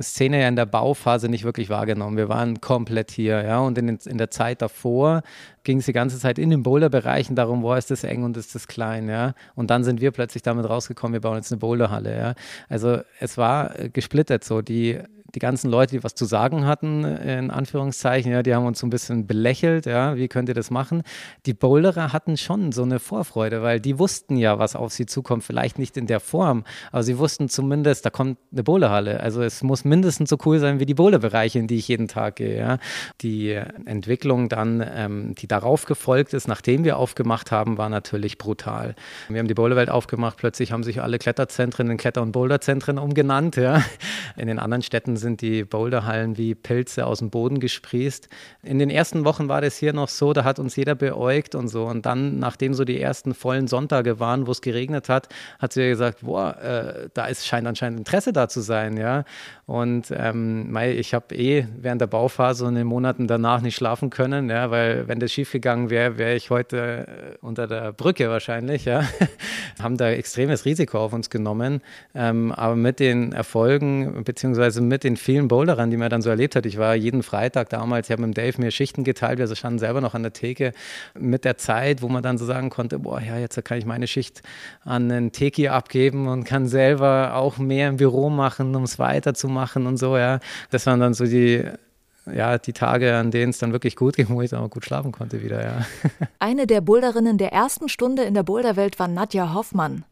[0.02, 2.16] Szene ja in der Bauphase nicht wirklich wahrgenommen.
[2.16, 3.60] Wir waren komplett hier, ja.
[3.60, 5.22] Und in, in der Zeit davor
[5.64, 8.54] ging es die ganze Zeit in den Boulderbereichen darum, wo ist das eng und ist
[8.54, 9.34] das klein, ja.
[9.54, 12.34] Und dann sind wir plötzlich damit rausgekommen, wir bauen jetzt eine Boulderhalle, ja.
[12.68, 14.62] Also es war gesplittert so.
[14.62, 15.00] Die
[15.34, 18.86] die ganzen Leute, die was zu sagen hatten, in Anführungszeichen, ja, die haben uns so
[18.86, 21.02] ein bisschen belächelt, ja, wie könnt ihr das machen?
[21.44, 25.44] Die Boulderer hatten schon so eine Vorfreude, weil die wussten ja, was auf sie zukommt,
[25.44, 29.20] vielleicht nicht in der Form, aber sie wussten zumindest, da kommt eine Boulderhalle.
[29.20, 32.36] Also es muss mindestens so cool sein wie die Boulderbereiche, in die ich jeden Tag
[32.36, 32.78] gehe, ja.
[33.20, 33.52] Die
[33.84, 38.94] Entwicklung dann, ähm, die darauf gefolgt ist, nachdem wir aufgemacht haben, war natürlich brutal.
[39.28, 43.56] Wir haben die Boulderwelt aufgemacht, plötzlich haben sich alle Kletterzentren in Kletter- und Boulderzentren umgenannt,
[43.56, 43.82] ja.
[44.36, 48.28] In den anderen Städten sind die Boulderhallen wie Pilze aus dem Boden gesprießt.
[48.62, 51.68] In den ersten Wochen war das hier noch so, da hat uns jeder beäugt und
[51.68, 51.84] so.
[51.84, 55.28] Und dann, nachdem so die ersten vollen Sonntage waren, wo es geregnet hat,
[55.58, 59.24] hat sie gesagt, boah, äh, da ist, scheint anscheinend Interesse da zu sein, ja.
[59.66, 64.08] Und ähm, ich habe eh während der Bauphase und in den Monaten danach nicht schlafen
[64.08, 68.84] können, ja, weil wenn das schiefgegangen wäre, wäre ich heute äh, unter der Brücke wahrscheinlich,
[68.84, 69.02] ja.
[69.82, 71.82] Haben da extremes Risiko auf uns genommen.
[72.14, 76.30] Ähm, aber mit den Erfolgen, beziehungsweise mit den den vielen Boulderern, die man dann so
[76.30, 76.66] erlebt hat.
[76.66, 80.00] Ich war jeden Freitag damals, ich habe mit Dave mir Schichten geteilt, wir standen selber
[80.00, 80.72] noch an der Theke
[81.18, 84.06] mit der Zeit, wo man dann so sagen konnte, boah, ja, jetzt kann ich meine
[84.06, 84.42] Schicht
[84.84, 89.86] an einen Teki abgeben und kann selber auch mehr im Büro machen, um es weiterzumachen
[89.86, 90.40] und so, ja.
[90.70, 91.64] Das waren dann so die
[92.34, 94.84] ja, die Tage, an denen es dann wirklich gut ging, wo ich dann auch gut
[94.84, 95.86] schlafen konnte wieder, ja.
[96.38, 100.04] Eine der Boulderinnen der ersten Stunde in der Boulderwelt war Nadja Hoffmann.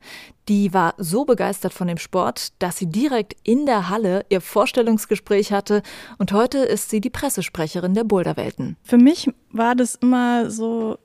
[0.48, 5.52] Die war so begeistert von dem Sport, dass sie direkt in der Halle ihr Vorstellungsgespräch
[5.52, 5.82] hatte
[6.18, 8.76] und heute ist sie die Pressesprecherin der Boulderwelten.
[8.82, 10.98] Für mich war das immer so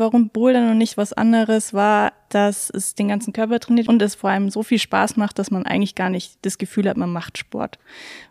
[0.00, 4.16] warum Bouldern und nicht was anderes war, dass es den ganzen Körper trainiert und es
[4.16, 7.12] vor allem so viel Spaß macht, dass man eigentlich gar nicht das Gefühl hat, man
[7.12, 7.78] macht Sport.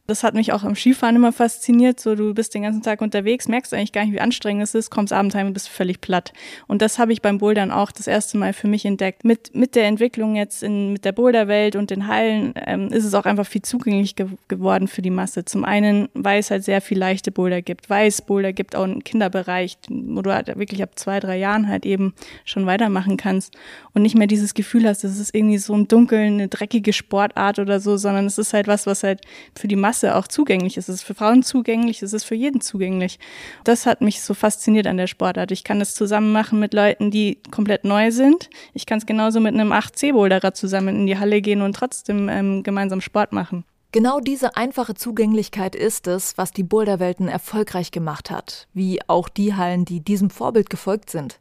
[0.10, 2.00] Das hat mich auch am Skifahren immer fasziniert.
[2.00, 4.90] So, du bist den ganzen Tag unterwegs, merkst eigentlich gar nicht, wie anstrengend es ist,
[4.90, 6.34] kommst abends heim und bist völlig platt.
[6.68, 9.24] Und das habe ich beim Bouldern auch das erste Mal für mich entdeckt.
[9.24, 13.14] Mit, mit der Entwicklung jetzt in, mit der Boulderwelt und den Hallen ähm, ist es
[13.14, 15.46] auch einfach viel zugänglich ge geworden für die Masse.
[15.46, 18.86] Zum einen, weil es halt sehr viel leichte Boulder gibt, weil es Boulder gibt, auch
[18.86, 22.14] im Kinderbereich, wo du halt wirklich ab zwei, drei Jahren halt eben
[22.46, 23.56] schon weitermachen kannst
[23.94, 27.60] und nicht mehr dieses Gefühl hast, das ist irgendwie so im Dunkeln eine dreckige Sportart
[27.60, 29.22] oder so, sondern es ist halt was, was halt
[29.56, 30.78] für die Masse Masse auch zugänglich.
[30.78, 33.20] Es ist für Frauen zugänglich, es ist für jeden zugänglich.
[33.66, 35.52] Das hat mich so fasziniert an der Sportart.
[35.52, 38.50] Ich kann das zusammen machen mit Leuten, die komplett neu sind.
[38.74, 42.64] Ich kann es genauso mit einem 8C-Boulderer zusammen in die Halle gehen und trotzdem ähm,
[42.64, 43.66] gemeinsam Sport machen.
[43.92, 49.56] Genau diese einfache Zugänglichkeit ist es, was die Boulderwelten erfolgreich gemacht hat, wie auch die
[49.56, 51.40] Hallen, die diesem Vorbild gefolgt sind.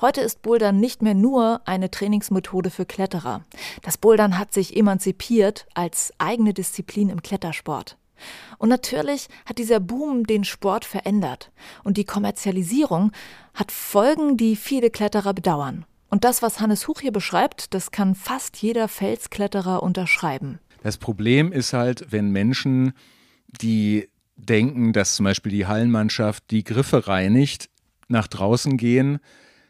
[0.00, 3.42] Heute ist Bouldern nicht mehr nur eine Trainingsmethode für Kletterer.
[3.82, 7.96] Das Bouldern hat sich emanzipiert als eigene Disziplin im Klettersport.
[8.58, 11.50] Und natürlich hat dieser Boom den Sport verändert.
[11.84, 13.12] Und die Kommerzialisierung
[13.54, 15.84] hat Folgen, die viele Kletterer bedauern.
[16.10, 20.58] Und das, was Hannes Huch hier beschreibt, das kann fast jeder Felskletterer unterschreiben.
[20.82, 22.92] Das Problem ist halt, wenn Menschen,
[23.60, 27.68] die denken, dass zum Beispiel die Hallenmannschaft die Griffe reinigt,
[28.08, 29.18] nach draußen gehen,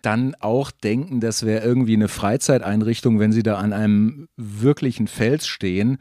[0.02, 5.46] dann auch denken, das wäre irgendwie eine Freizeiteinrichtung, wenn sie da an einem wirklichen Fels
[5.46, 5.98] stehen.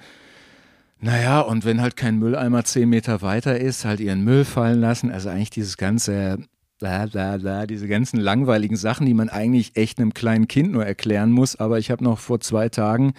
[0.99, 5.11] Naja, und wenn halt kein Mülleimer zehn Meter weiter ist, halt ihren Müll fallen lassen.
[5.11, 6.39] Also eigentlich dieses ganze,
[6.79, 10.85] bla bla bla, diese ganzen langweiligen Sachen, die man eigentlich echt einem kleinen Kind nur
[10.85, 11.55] erklären muss.
[11.55, 13.13] Aber ich habe noch vor zwei Tagen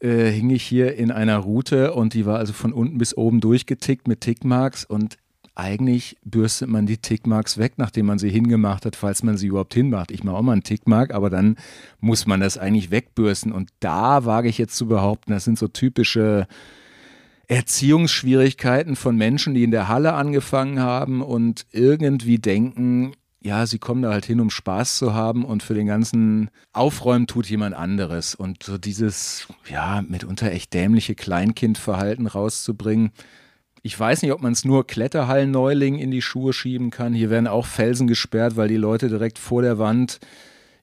[0.00, 3.40] äh, hing ich hier in einer Route und die war also von unten bis oben
[3.40, 5.16] durchgetickt mit Tickmarks und
[5.56, 9.74] eigentlich bürstet man die Tickmarks weg, nachdem man sie hingemacht hat, falls man sie überhaupt
[9.74, 10.10] hinmacht.
[10.10, 11.56] Ich mache auch mal einen Tickmark, aber dann
[11.98, 13.52] muss man das eigentlich wegbürsten.
[13.52, 16.46] Und da wage ich jetzt zu behaupten, das sind so typische
[17.48, 24.02] Erziehungsschwierigkeiten von Menschen, die in der Halle angefangen haben und irgendwie denken, ja, sie kommen
[24.02, 28.34] da halt hin, um Spaß zu haben und für den ganzen Aufräumen tut jemand anderes.
[28.34, 33.12] Und so dieses, ja, mitunter echt dämliche Kleinkindverhalten rauszubringen.
[33.86, 37.14] Ich weiß nicht, ob man es nur Kletterhallen-Neulingen in die Schuhe schieben kann.
[37.14, 40.18] Hier werden auch Felsen gesperrt, weil die Leute direkt vor der Wand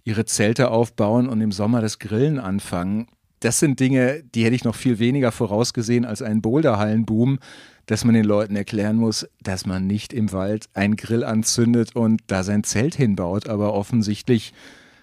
[0.06, 3.08] ihre Zelte aufbauen und im Sommer das Grillen anfangen
[3.44, 7.40] das sind Dinge, die hätte ich noch viel weniger vorausgesehen als einen Boulderhallenboom,
[7.86, 12.22] dass man den Leuten erklären muss, dass man nicht im Wald einen Grill anzündet und
[12.28, 13.50] da sein Zelt hinbaut.
[13.50, 14.54] Aber offensichtlich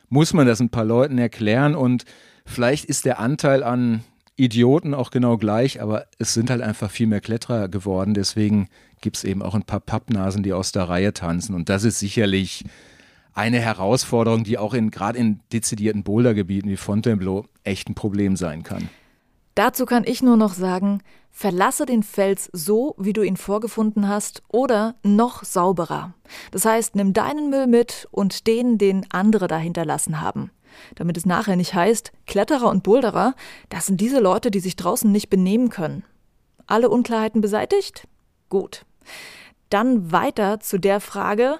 [0.09, 2.07] muss man das ein paar Leuten erklären und
[2.47, 4.05] vielleicht ist der Anteil an
[4.41, 8.15] Idioten auch genau gleich, aber es sind halt einfach viel mehr Kletterer geworden.
[8.15, 8.69] Deswegen
[9.01, 11.55] gibt es eben auch ein paar Pappnasen, die aus der Reihe tanzen.
[11.55, 12.65] Und das ist sicherlich
[13.35, 18.63] eine Herausforderung, die auch in gerade in dezidierten Bouldergebieten wie Fontainebleau echt ein Problem sein
[18.63, 18.89] kann.
[19.55, 24.43] Dazu kann ich nur noch sagen, verlasse den Fels so, wie du ihn vorgefunden hast,
[24.49, 26.15] oder noch sauberer.
[26.51, 30.51] Das heißt, nimm deinen Müll mit und den, den andere da hinterlassen haben.
[30.95, 33.35] Damit es nachher nicht heißt, Kletterer und Boulderer,
[33.69, 36.05] das sind diese Leute, die sich draußen nicht benehmen können.
[36.67, 38.07] Alle Unklarheiten beseitigt?
[38.49, 38.85] Gut.
[39.71, 41.59] Dann weiter zu der Frage,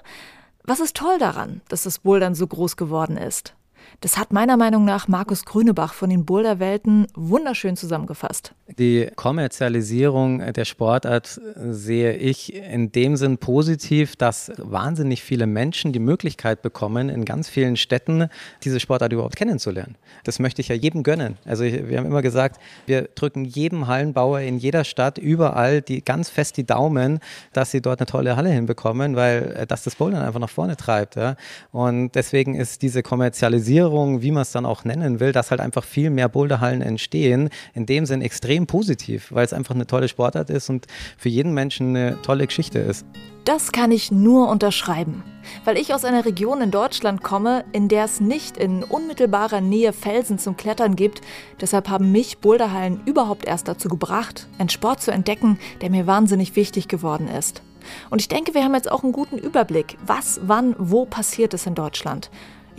[0.63, 3.55] was ist toll daran, dass das Bouldern so groß geworden ist?
[4.03, 8.55] Das hat meiner Meinung nach Markus Grünebach von den Boulderwelten wunderschön zusammengefasst.
[8.79, 15.99] Die Kommerzialisierung der Sportart sehe ich in dem Sinn positiv, dass wahnsinnig viele Menschen die
[15.99, 18.29] Möglichkeit bekommen, in ganz vielen Städten
[18.63, 19.97] diese Sportart überhaupt kennenzulernen.
[20.23, 21.37] Das möchte ich ja jedem gönnen.
[21.45, 26.31] Also wir haben immer gesagt, wir drücken jedem Hallenbauer in jeder Stadt überall die ganz
[26.31, 27.19] fest die Daumen,
[27.53, 31.17] dass sie dort eine tolle Halle hinbekommen, weil das das Bouldern einfach nach vorne treibt.
[31.17, 31.35] Ja?
[31.71, 35.61] Und deswegen ist diese Kommerzialisierung Digitalisierung, wie man es dann auch nennen will, dass halt
[35.61, 40.07] einfach viel mehr Boulderhallen entstehen, in dem Sinn extrem positiv, weil es einfach eine tolle
[40.07, 40.87] Sportart ist und
[41.17, 43.05] für jeden Menschen eine tolle Geschichte ist.
[43.43, 45.23] Das kann ich nur unterschreiben,
[45.65, 49.93] weil ich aus einer Region in Deutschland komme, in der es nicht in unmittelbarer Nähe
[49.93, 51.21] Felsen zum Klettern gibt.
[51.59, 56.55] Deshalb haben mich Boulderhallen überhaupt erst dazu gebracht, einen Sport zu entdecken, der mir wahnsinnig
[56.55, 57.63] wichtig geworden ist.
[58.11, 61.65] Und ich denke, wir haben jetzt auch einen guten Überblick, was, wann, wo passiert ist
[61.65, 62.29] in Deutschland.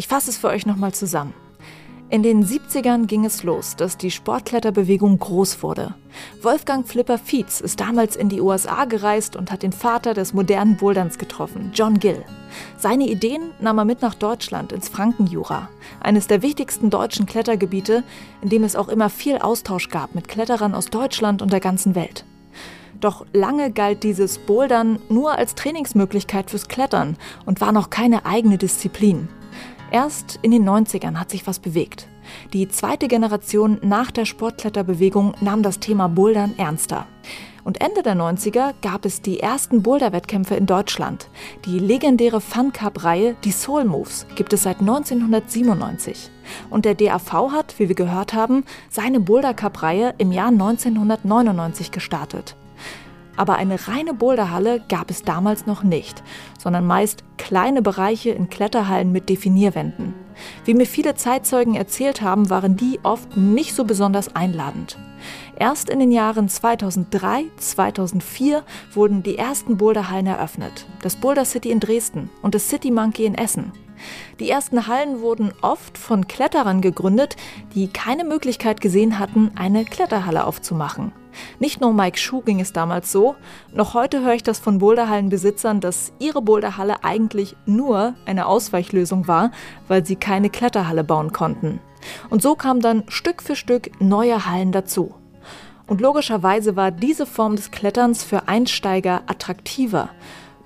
[0.03, 1.33] Ich fasse es für euch nochmal zusammen.
[2.11, 5.95] In den 70ern ging es los, dass die Sportkletterbewegung groß wurde.
[6.43, 10.77] Wolfgang Flipper Fietz ist damals in die USA gereist und hat den Vater des modernen
[10.77, 12.25] Boulderns getroffen, John Gill.
[12.79, 15.69] Seine Ideen nahm er mit nach Deutschland ins Frankenjura,
[16.01, 18.03] eines der wichtigsten deutschen Klettergebiete,
[18.41, 21.95] in dem es auch immer viel Austausch gab mit Kletterern aus Deutschland und der ganzen
[21.95, 22.25] Welt.
[23.01, 28.59] Doch lange galt dieses Bouldern nur als Trainingsmöglichkeit fürs Klettern und war noch keine eigene
[28.59, 29.29] Disziplin.
[29.93, 32.09] Erst in den 90ern hat sich was bewegt.
[32.55, 37.07] Die zweite Generation nach der Sportkletterbewegung nahm das Thema Bouldern ernster.
[37.63, 41.29] Und Ende der 90er gab es die ersten Boulder-Wettkämpfe in Deutschland.
[41.67, 46.31] Die legendäre Fun Cup-Reihe, die Soul Moves, gibt es seit 1997.
[46.71, 52.57] Und der DAV hat, wie wir gehört haben, seine Boulder Cup-Reihe im Jahr 1999 gestartet.
[53.37, 56.23] Aber eine reine Boulderhalle gab es damals noch nicht,
[56.59, 60.15] sondern meist kleine Bereiche in Kletterhallen mit Definierwänden.
[60.65, 64.99] Wie mir viele Zeitzeugen erzählt haben, waren die oft nicht so besonders einladend.
[65.57, 70.87] Erst in den Jahren 2003, 2004 wurden die ersten Boulderhallen eröffnet.
[71.03, 73.73] Das Boulder City in Dresden und das City Monkey in Essen.
[74.41, 77.37] Die ersten Hallen wurden oft von Kletterern gegründet,
[77.75, 81.13] die keine Möglichkeit gesehen hatten, eine Kletterhalle aufzumachen.
[81.59, 83.37] Nicht nur Mike Schuh ging es damals so,
[83.73, 89.51] noch heute höre ich das von Boulderhallenbesitzern, dass ihre Boulderhalle eigentlich nur eine Ausweichlösung war,
[89.89, 91.81] weil sie keine Kletterhalle bauen konnten.
[92.31, 95.15] Und so kamen dann Stück für Stück neue Hallen dazu.
[95.87, 100.11] Und logischerweise war diese Form des Kletterns für Einsteiger attraktiver.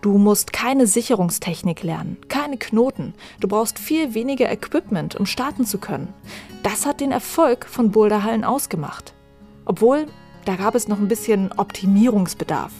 [0.06, 3.12] Du musst keine Sicherungstechnik lernen, keine Knoten.
[3.40, 6.14] Du brauchst viel weniger Equipment, um starten zu können.
[6.62, 9.14] Das hat den Erfolg von Boulderhallen ausgemacht.
[9.64, 10.06] Obwohl
[10.44, 12.70] da gab es noch ein bisschen Optimierungsbedarf.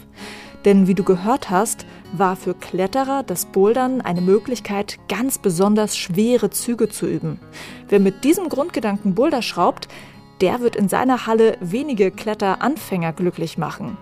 [0.65, 6.51] Denn wie du gehört hast, war für Kletterer das Bouldern eine Möglichkeit, ganz besonders schwere
[6.51, 7.41] Züge zu üben.
[7.89, 9.89] Wer mit diesem Grundgedanken Boulder schraubt,
[10.41, 13.97] der wird in seiner Halle wenige Kletteranfänger glücklich machen.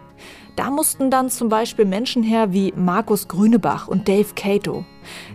[0.57, 4.85] Da mussten dann zum Beispiel Menschen her wie Markus Grünebach und Dave Cato.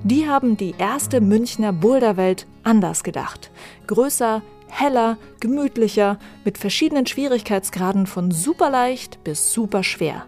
[0.03, 3.51] Die haben die erste Münchner Boulderwelt anders gedacht.
[3.87, 10.25] Größer, heller, gemütlicher, mit verschiedenen Schwierigkeitsgraden von super leicht bis super schwer.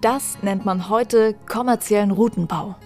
[0.00, 2.76] Das nennt man heute kommerziellen Routenbau.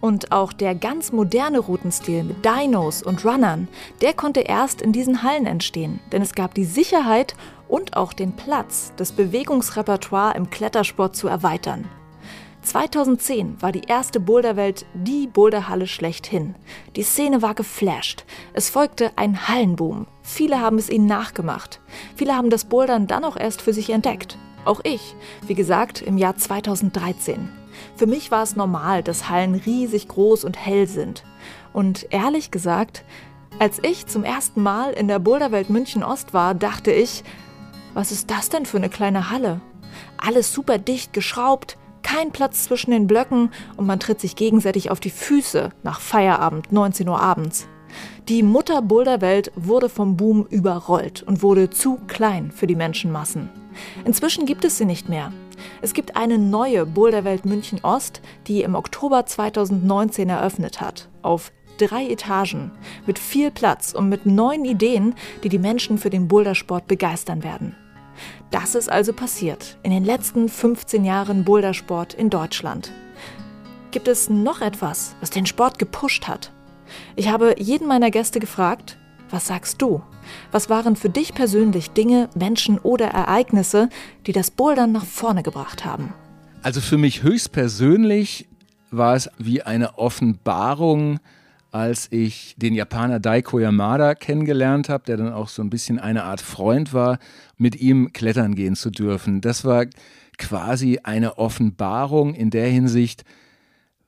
[0.00, 3.66] Und auch der ganz moderne Routenstil mit Dinos und Runnern,
[4.02, 7.34] der konnte erst in diesen Hallen entstehen, denn es gab die Sicherheit
[7.68, 11.86] und auch den Platz, das Bewegungsrepertoire im Klettersport zu erweitern.
[12.62, 16.56] 2010 war die erste Boulderwelt die Boulderhalle schlechthin.
[16.96, 18.24] Die Szene war geflasht.
[18.54, 20.06] Es folgte ein Hallenboom.
[20.22, 21.80] Viele haben es ihnen nachgemacht.
[22.16, 24.36] Viele haben das Bouldern dann auch erst für sich entdeckt.
[24.64, 25.14] Auch ich,
[25.46, 27.48] wie gesagt, im Jahr 2013.
[27.94, 31.22] Für mich war es normal, dass Hallen riesig groß und hell sind.
[31.72, 33.04] Und ehrlich gesagt,
[33.60, 37.22] als ich zum ersten Mal in der Boulderwelt München Ost war, dachte ich,
[37.96, 39.62] was ist das denn für eine kleine Halle?
[40.18, 45.00] Alles super dicht geschraubt, kein Platz zwischen den Blöcken und man tritt sich gegenseitig auf
[45.00, 47.66] die Füße nach Feierabend, 19 Uhr abends.
[48.28, 53.48] Die Mutter Boulderwelt wurde vom Boom überrollt und wurde zu klein für die Menschenmassen.
[54.04, 55.32] Inzwischen gibt es sie nicht mehr.
[55.80, 62.06] Es gibt eine neue Boulderwelt München Ost, die im Oktober 2019 eröffnet hat, auf drei
[62.10, 62.72] Etagen,
[63.06, 67.74] mit viel Platz und mit neuen Ideen, die die Menschen für den Bouldersport begeistern werden.
[68.50, 72.92] Das ist also passiert in den letzten 15 Jahren Bouldersport in Deutschland.
[73.90, 76.52] Gibt es noch etwas, was den Sport gepusht hat?
[77.16, 78.98] Ich habe jeden meiner Gäste gefragt,
[79.30, 80.02] was sagst du?
[80.52, 83.88] Was waren für dich persönlich Dinge, Menschen oder Ereignisse,
[84.26, 86.12] die das Bouldern nach vorne gebracht haben?
[86.62, 88.48] Also für mich höchstpersönlich
[88.90, 91.18] war es wie eine Offenbarung
[91.76, 96.24] als ich den Japaner Daiko Yamada kennengelernt habe, der dann auch so ein bisschen eine
[96.24, 97.18] Art Freund war,
[97.58, 99.42] mit ihm klettern gehen zu dürfen.
[99.42, 99.84] Das war
[100.38, 103.24] quasi eine Offenbarung in der Hinsicht,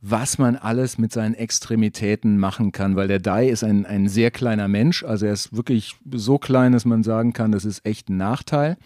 [0.01, 4.31] was man alles mit seinen Extremitäten machen kann, weil der Dai ist ein, ein sehr
[4.31, 8.09] kleiner Mensch, also er ist wirklich so klein, dass man sagen kann, das ist echt
[8.09, 8.77] ein Nachteil.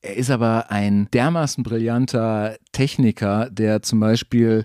[0.00, 4.64] Er ist aber ein dermaßen brillanter Techniker, der zum Beispiel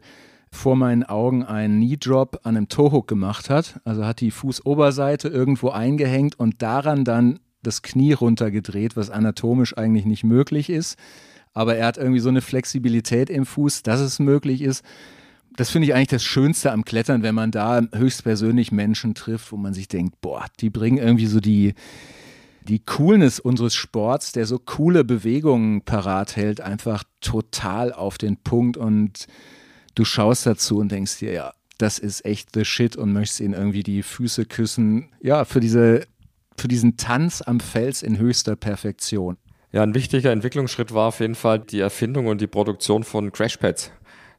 [0.52, 3.80] vor meinen Augen einen Knee Drop an einem Toe Hook gemacht hat.
[3.84, 10.06] Also hat die Fußoberseite irgendwo eingehängt und daran dann das Knie runtergedreht, was anatomisch eigentlich
[10.06, 10.98] nicht möglich ist.
[11.54, 14.84] Aber er hat irgendwie so eine Flexibilität im Fuß, dass es möglich ist.
[15.56, 19.58] Das finde ich eigentlich das Schönste am Klettern, wenn man da höchstpersönlich Menschen trifft, wo
[19.58, 21.74] man sich denkt, boah, die bringen irgendwie so die,
[22.64, 28.78] die Coolness unseres Sports, der so coole Bewegungen parat hält, einfach total auf den Punkt
[28.78, 29.28] und
[30.00, 33.54] du schaust dazu und denkst dir, ja, das ist echt the shit und möchtest ihnen
[33.54, 35.10] irgendwie die Füße küssen.
[35.22, 36.08] Ja, für diese,
[36.58, 39.38] für diesen Tanz am Fels in höchster Perfektion.
[39.72, 43.92] Ja, ein wichtiger Entwicklungsschritt war auf jeden Fall die Erfindung und die Produktion von Crashpads.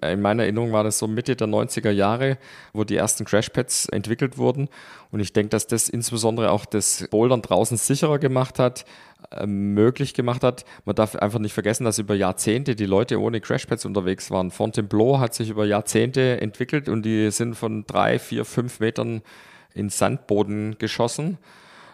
[0.03, 2.39] In meiner Erinnerung war das so Mitte der 90er Jahre,
[2.73, 4.69] wo die ersten Crashpads entwickelt wurden.
[5.11, 8.85] Und ich denke, dass das insbesondere auch das Bouldern draußen sicherer gemacht hat,
[9.31, 10.65] äh, möglich gemacht hat.
[10.85, 14.51] Man darf einfach nicht vergessen, dass über Jahrzehnte die Leute ohne Crashpads unterwegs waren.
[14.51, 19.23] Fontainebleau hat sich über Jahrzehnte entwickelt und die sind von drei, vier, fünf Metern
[19.75, 21.39] ins Sandboden geschossen.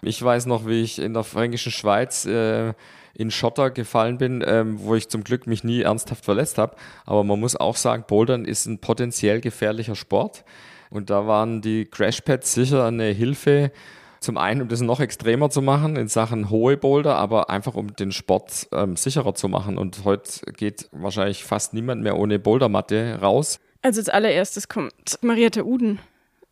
[0.02, 2.74] Ich weiß noch, wie ich in der fränkischen Schweiz äh,
[3.18, 6.76] in Schotter gefallen bin, ähm, wo ich zum Glück mich nie ernsthaft verletzt habe.
[7.04, 10.44] Aber man muss auch sagen, Bouldern ist ein potenziell gefährlicher Sport.
[10.90, 13.72] Und da waren die Crashpads sicher eine Hilfe,
[14.20, 17.94] zum einen, um das noch extremer zu machen in Sachen hohe Boulder, aber einfach um
[17.94, 19.78] den Sport ähm, sicherer zu machen.
[19.78, 23.60] Und heute geht wahrscheinlich fast niemand mehr ohne Bouldermatte raus.
[23.82, 26.00] Also als allererstes kommt Mariette Uden.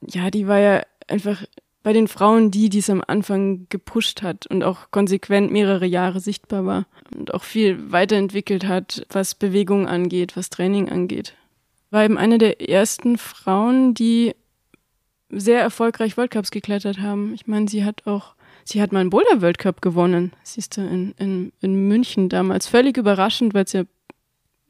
[0.00, 1.44] Ja, die war ja einfach
[1.84, 6.18] bei den Frauen die, die es am Anfang gepusht hat und auch konsequent mehrere Jahre
[6.18, 11.34] sichtbar war und auch viel weiterentwickelt hat, was Bewegung angeht, was Training angeht.
[11.90, 14.34] War eben eine der ersten Frauen, die
[15.28, 17.34] sehr erfolgreich World geklettert haben.
[17.34, 20.80] Ich meine, sie hat auch, sie hat mal einen Boulder World Cup gewonnen, siehst du,
[20.80, 22.66] in, in, in München damals.
[22.66, 23.82] Völlig überraschend, weil es ja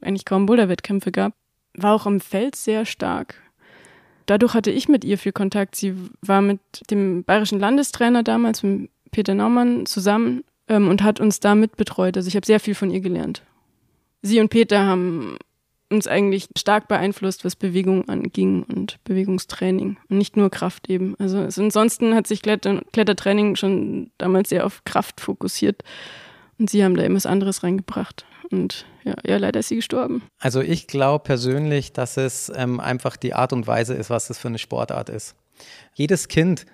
[0.01, 1.33] eigentlich kaum Boulder-Wettkämpfe gab.
[1.75, 3.35] War auch am Feld sehr stark
[4.25, 5.75] dadurch hatte ich mit ihr viel Kontakt.
[5.75, 6.59] Sie war mit
[6.89, 12.17] dem bayerischen Landestrainer damals, mit Peter Naumann, zusammen ähm, und hat uns da mitbetreut.
[12.17, 13.43] Also ich habe sehr viel von ihr gelernt.
[14.21, 15.37] Sie und Peter haben
[15.89, 21.15] uns eigentlich stark beeinflusst, was Bewegung anging und Bewegungstraining und nicht nur Kraft eben.
[21.19, 25.83] Also, also ansonsten hat sich Kletter Klettertraining schon damals sehr auf Kraft fokussiert
[26.57, 28.25] und sie haben da eben was anderes reingebracht.
[28.51, 30.23] Und ja, ja leider ist sie gestorben.
[30.39, 34.37] Also ich glaube persönlich, dass es ähm, einfach die Art und Weise ist, was das
[34.37, 35.35] für eine Sportart ist.
[35.93, 36.65] Jedes Kind,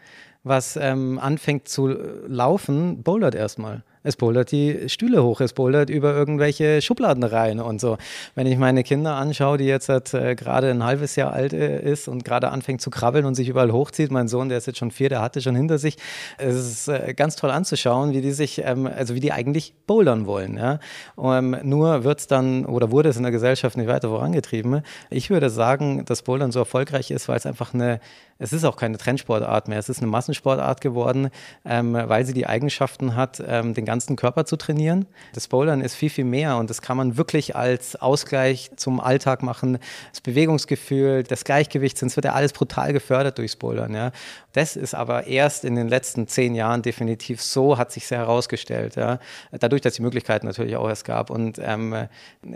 [0.44, 1.88] was ähm, anfängt zu
[2.26, 3.84] laufen, bouldert erstmal.
[4.04, 7.98] Es bouldert die Stühle hoch, es bouldert über irgendwelche Schubladen rein und so.
[8.34, 11.82] Wenn ich meine Kinder anschaue, die jetzt halt, äh, gerade ein halbes Jahr alt äh,
[11.82, 14.80] ist und gerade anfängt zu krabbeln und sich überall hochzieht, mein Sohn, der ist jetzt
[14.80, 15.98] schon vier, der hatte schon hinter sich,
[16.38, 20.26] es ist äh, ganz toll anzuschauen, wie die sich, ähm, also wie die eigentlich bouldern
[20.26, 20.58] wollen.
[20.58, 20.80] Ja?
[21.16, 24.82] Um, nur wird es dann oder wurde es in der Gesellschaft nicht weiter vorangetrieben.
[25.10, 28.00] Ich würde sagen, dass Bouldern so erfolgreich ist, weil es einfach eine
[28.42, 31.30] es ist auch keine Trendsportart mehr, es ist eine Massensportart geworden,
[31.64, 35.06] ähm, weil sie die Eigenschaften hat, ähm, den ganzen Körper zu trainieren.
[35.34, 39.44] Das Bouldern ist viel, viel mehr und das kann man wirklich als Ausgleich zum Alltag
[39.44, 39.80] machen.
[40.12, 43.94] Das Bewegungsgefühl, das Gleichgewicht, es wird ja alles brutal gefördert durchs Bouldern.
[43.94, 44.12] Ja.
[44.54, 48.96] Das ist aber erst in den letzten zehn Jahren definitiv so, hat sich sehr herausgestellt.
[48.96, 49.20] Ja.
[49.52, 51.30] Dadurch, dass die Möglichkeiten natürlich auch erst gab.
[51.30, 51.96] Und ähm,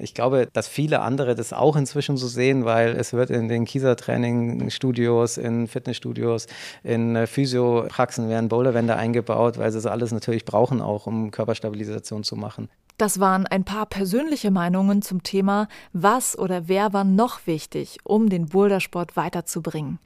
[0.01, 3.65] ich glaube, dass viele andere das auch inzwischen so sehen, weil es wird in den
[3.65, 6.47] Kieser-Training-Studios, in Fitnessstudios,
[6.83, 12.23] in äh, Physiopraxen werden Boulderwände eingebaut, weil sie das alles natürlich brauchen auch, um Körperstabilisation
[12.23, 12.69] zu machen.
[12.97, 18.29] Das waren ein paar persönliche Meinungen zum Thema, was oder wer war noch wichtig, um
[18.29, 19.99] den Bouldersport weiterzubringen.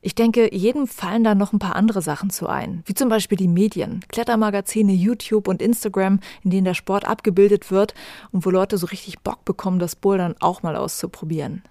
[0.00, 3.36] Ich denke, jedem fallen da noch ein paar andere Sachen zu ein, wie zum Beispiel
[3.36, 7.94] die Medien, Klettermagazine, YouTube und Instagram, in denen der Sport abgebildet wird
[8.30, 11.62] und wo Leute so richtig Bock bekommen, das Bouldern auch mal auszuprobieren.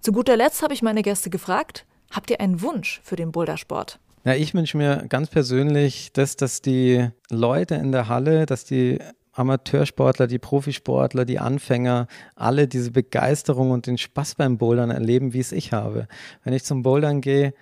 [0.00, 3.98] Zu guter Letzt habe ich meine Gäste gefragt, Habt ihr einen Wunsch für den Bouldersport?
[4.24, 8.98] Ja, ich wünsche mir ganz persönlich, dass, dass die Leute in der Halle, dass die
[9.32, 15.40] Amateursportler, die Profisportler, die Anfänger, alle diese Begeisterung und den Spaß beim Bouldern erleben, wie
[15.40, 16.08] es ich habe.
[16.42, 17.52] Wenn ich zum Bouldern gehe,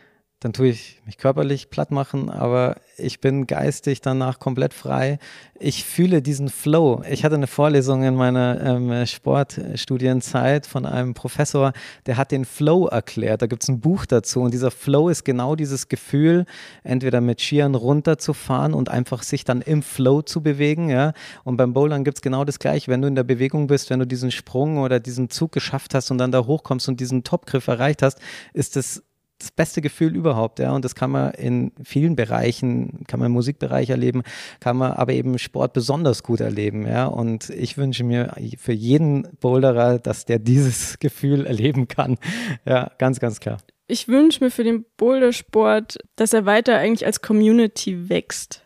[0.45, 5.19] dann tue ich mich körperlich platt machen, aber ich bin geistig danach komplett frei.
[5.59, 7.03] Ich fühle diesen Flow.
[7.09, 11.73] Ich hatte eine Vorlesung in meiner ähm, Sportstudienzeit von einem Professor,
[12.05, 13.41] der hat den Flow erklärt.
[13.41, 16.45] Da gibt es ein Buch dazu und dieser Flow ist genau dieses Gefühl,
[16.83, 20.91] entweder mit Skiern runterzufahren und einfach sich dann im Flow zu bewegen.
[20.91, 21.15] Ja?
[21.45, 22.91] Und beim Bowlern gibt es genau das Gleiche.
[22.91, 26.11] Wenn du in der Bewegung bist, wenn du diesen Sprung oder diesen Zug geschafft hast
[26.11, 28.19] und dann da hochkommst und diesen Topgriff erreicht hast,
[28.53, 29.03] ist es
[29.45, 30.73] das beste Gefühl überhaupt, ja.
[30.73, 34.23] Und das kann man in vielen Bereichen, kann man im Musikbereich erleben,
[34.61, 37.07] kann man aber eben Sport besonders gut erleben, ja.
[37.07, 42.19] Und ich wünsche mir für jeden Boulderer, dass der dieses Gefühl erleben kann.
[42.67, 43.59] Ja, ganz, ganz klar.
[43.87, 48.63] Ich wünsche mir für den Bouldersport, dass er weiter eigentlich als Community wächst.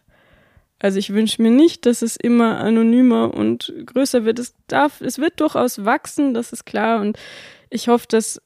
[0.78, 4.38] Also ich wünsche mir nicht, dass es immer anonymer und größer wird.
[4.38, 7.00] Es darf, es wird durchaus wachsen, das ist klar.
[7.00, 7.18] Und
[7.68, 8.40] ich hoffe, dass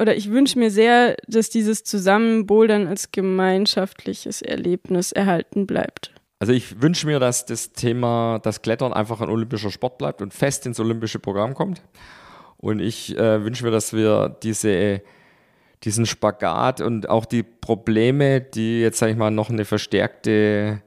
[0.00, 6.12] oder ich wünsche mir sehr, dass dieses Zusammenbouldern als gemeinschaftliches Erlebnis erhalten bleibt.
[6.38, 10.32] Also ich wünsche mir, dass das Thema, das Klettern einfach ein olympischer Sport bleibt und
[10.32, 11.82] fest ins olympische Programm kommt.
[12.56, 15.02] Und ich äh, wünsche mir, dass wir diese,
[15.84, 20.82] diesen Spagat und auch die Probleme, die jetzt, sage ich mal, noch eine verstärkte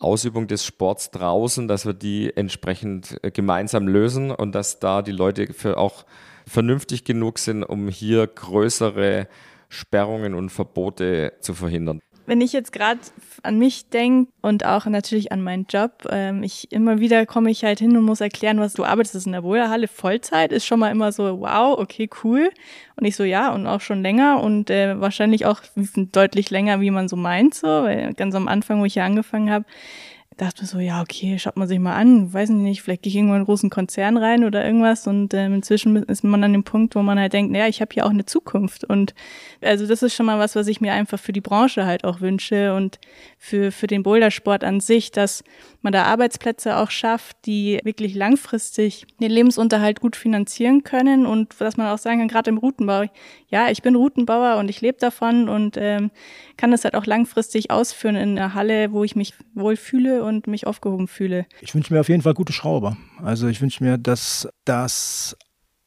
[0.00, 5.12] Ausübung des Sports draußen, dass wir die entsprechend äh, gemeinsam lösen und dass da die
[5.12, 6.04] Leute für auch
[6.50, 9.28] vernünftig genug sind, um hier größere
[9.68, 12.00] Sperrungen und Verbote zu verhindern.
[12.26, 13.00] Wenn ich jetzt gerade
[13.42, 17.64] an mich denke und auch natürlich an meinen Job, ähm, ich immer wieder komme ich
[17.64, 20.90] halt hin und muss erklären, was du arbeitest in der Boulderhalle Vollzeit, ist schon mal
[20.90, 22.50] immer so, wow, okay, cool.
[22.96, 25.60] Und ich so, ja, und auch schon länger und äh, wahrscheinlich auch
[25.96, 29.50] deutlich länger, wie man so meint, so, weil ganz am Anfang, wo ich hier angefangen
[29.50, 29.64] habe,
[30.40, 33.16] dachte mir so, ja, okay, schaut man sich mal an, weiß nicht, vielleicht gehe ich
[33.16, 36.64] irgendwo in einen großen Konzern rein oder irgendwas und ähm, inzwischen ist man an dem
[36.64, 38.84] Punkt, wo man halt denkt, naja, ich habe hier auch eine Zukunft.
[38.84, 39.14] Und
[39.60, 42.20] also das ist schon mal was, was ich mir einfach für die Branche halt auch
[42.20, 42.74] wünsche.
[42.74, 42.98] Und
[43.42, 45.42] für, für den Bouldersport an sich, dass
[45.80, 51.78] man da Arbeitsplätze auch schafft, die wirklich langfristig den Lebensunterhalt gut finanzieren können und dass
[51.78, 53.04] man auch sagen kann, gerade im Routenbau,
[53.48, 56.10] ja, ich bin Routenbauer und ich lebe davon und ähm,
[56.58, 60.46] kann das halt auch langfristig ausführen in einer Halle, wo ich mich wohl fühle und
[60.46, 61.46] mich aufgehoben fühle.
[61.62, 62.98] Ich wünsche mir auf jeden Fall gute Schrauber.
[63.22, 65.34] Also ich wünsche mir, dass das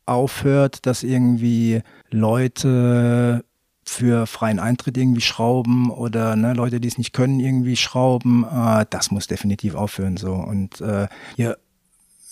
[0.08, 3.46] aufhört, dass irgendwie Leute
[3.86, 8.46] für freien Eintritt irgendwie schrauben oder ne, Leute, die es nicht können, irgendwie schrauben.
[8.46, 10.34] Äh, das muss definitiv aufhören so.
[10.34, 11.54] Und äh, je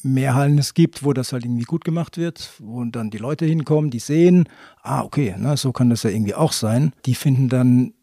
[0.04, 3.46] mehr Hallen es gibt, wo das halt irgendwie gut gemacht wird, wo dann die Leute
[3.46, 4.48] hinkommen, die sehen,
[4.82, 6.94] ah, okay, ne, so kann das ja irgendwie auch sein.
[7.06, 7.94] Die finden dann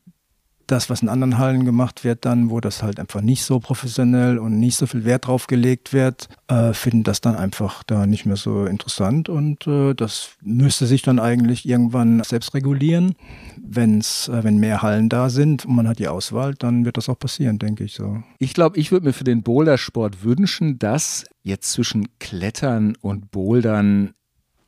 [0.68, 4.38] das, was in anderen Hallen gemacht wird, dann, wo das halt einfach nicht so professionell
[4.38, 8.26] und nicht so viel Wert drauf gelegt wird, äh, finden das dann einfach da nicht
[8.26, 13.14] mehr so interessant und äh, das müsste sich dann eigentlich irgendwann selbst regulieren.
[13.56, 17.08] Wenn's, äh, wenn mehr Hallen da sind und man hat die Auswahl, dann wird das
[17.08, 18.22] auch passieren, denke ich so.
[18.38, 24.12] Ich glaube, ich würde mir für den Bouldersport wünschen, dass jetzt zwischen Klettern und Bouldern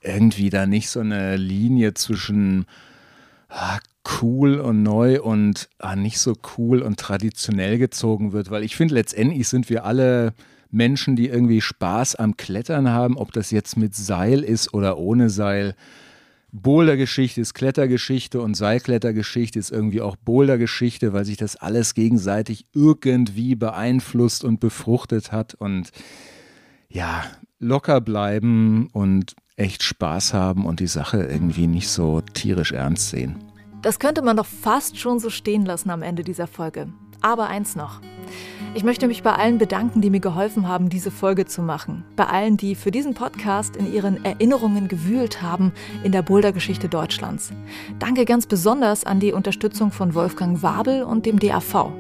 [0.02, 2.64] irgendwie da nicht so eine Linie zwischen
[3.50, 3.78] ah,
[4.22, 8.94] cool und neu und ah, nicht so cool und traditionell gezogen wird, weil ich finde,
[8.94, 10.32] letztendlich sind wir alle
[10.70, 15.28] Menschen, die irgendwie Spaß am Klettern haben, ob das jetzt mit Seil ist oder ohne
[15.28, 15.74] Seil.
[16.52, 23.54] Bouldergeschichte ist Klettergeschichte und Seilklettergeschichte ist irgendwie auch Bouldergeschichte, weil sich das alles gegenseitig irgendwie
[23.54, 25.90] beeinflusst und befruchtet hat und
[26.88, 27.24] ja,
[27.60, 33.36] locker bleiben und echt Spaß haben und die Sache irgendwie nicht so tierisch ernst sehen.
[33.82, 36.88] Das könnte man doch fast schon so stehen lassen am Ende dieser Folge.
[37.22, 38.00] Aber eins noch.
[38.72, 42.04] Ich möchte mich bei allen bedanken, die mir geholfen haben, diese Folge zu machen.
[42.16, 47.52] Bei allen, die für diesen Podcast in ihren Erinnerungen gewühlt haben in der Bouldergeschichte Deutschlands.
[47.98, 51.90] Danke ganz besonders an die Unterstützung von Wolfgang Wabel und dem DAV.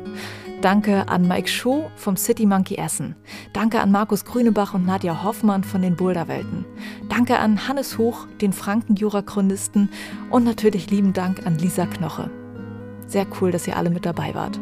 [0.62, 3.16] Danke an Mike Schuh vom City Monkey Essen.
[3.54, 6.66] Danke an Markus Grünebach und Nadja Hoffmann von den Boulderwelten.
[7.08, 9.88] Danke an Hannes Hoch, den Frankenjura-Chronisten
[10.28, 12.30] und natürlich lieben Dank an Lisa Knoche.
[13.06, 14.60] Sehr cool, dass ihr alle mit dabei wart.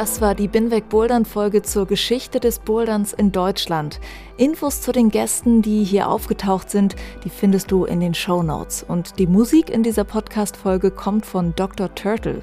[0.00, 4.00] Das war die Binweg Bouldern Folge zur Geschichte des Boulderns in Deutschland.
[4.38, 8.82] Infos zu den Gästen, die hier aufgetaucht sind, die findest du in den Show Notes.
[8.82, 11.94] Und die Musik in dieser Podcast Folge kommt von Dr.
[11.94, 12.42] Turtle.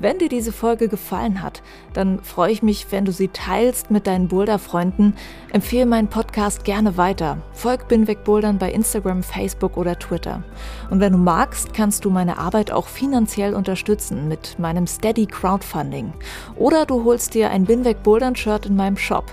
[0.00, 1.62] Wenn dir diese Folge gefallen hat,
[1.92, 5.14] dann freue ich mich, wenn du sie teilst mit deinen Boulder-Freunden.
[5.52, 7.36] Empfehle meinen Podcast gerne weiter.
[7.52, 10.42] Folg Binweg Bouldern bei Instagram, Facebook oder Twitter.
[10.90, 16.14] Und wenn du magst, kannst du meine Arbeit auch finanziell unterstützen mit meinem Steady Crowdfunding.
[16.56, 19.26] Oder du holst dir ein Binweg Bouldern Shirt in meinem Shop.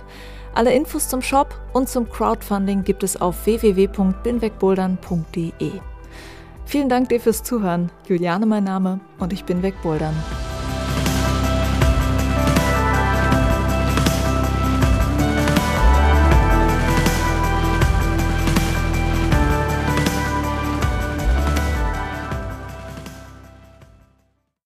[0.54, 5.72] Alle Infos zum Shop und zum Crowdfunding gibt es auf www.binwegbouldern.de.
[6.70, 7.90] Vielen Dank dir fürs Zuhören.
[8.08, 10.14] Juliane mein Name und ich bin wegbouldern.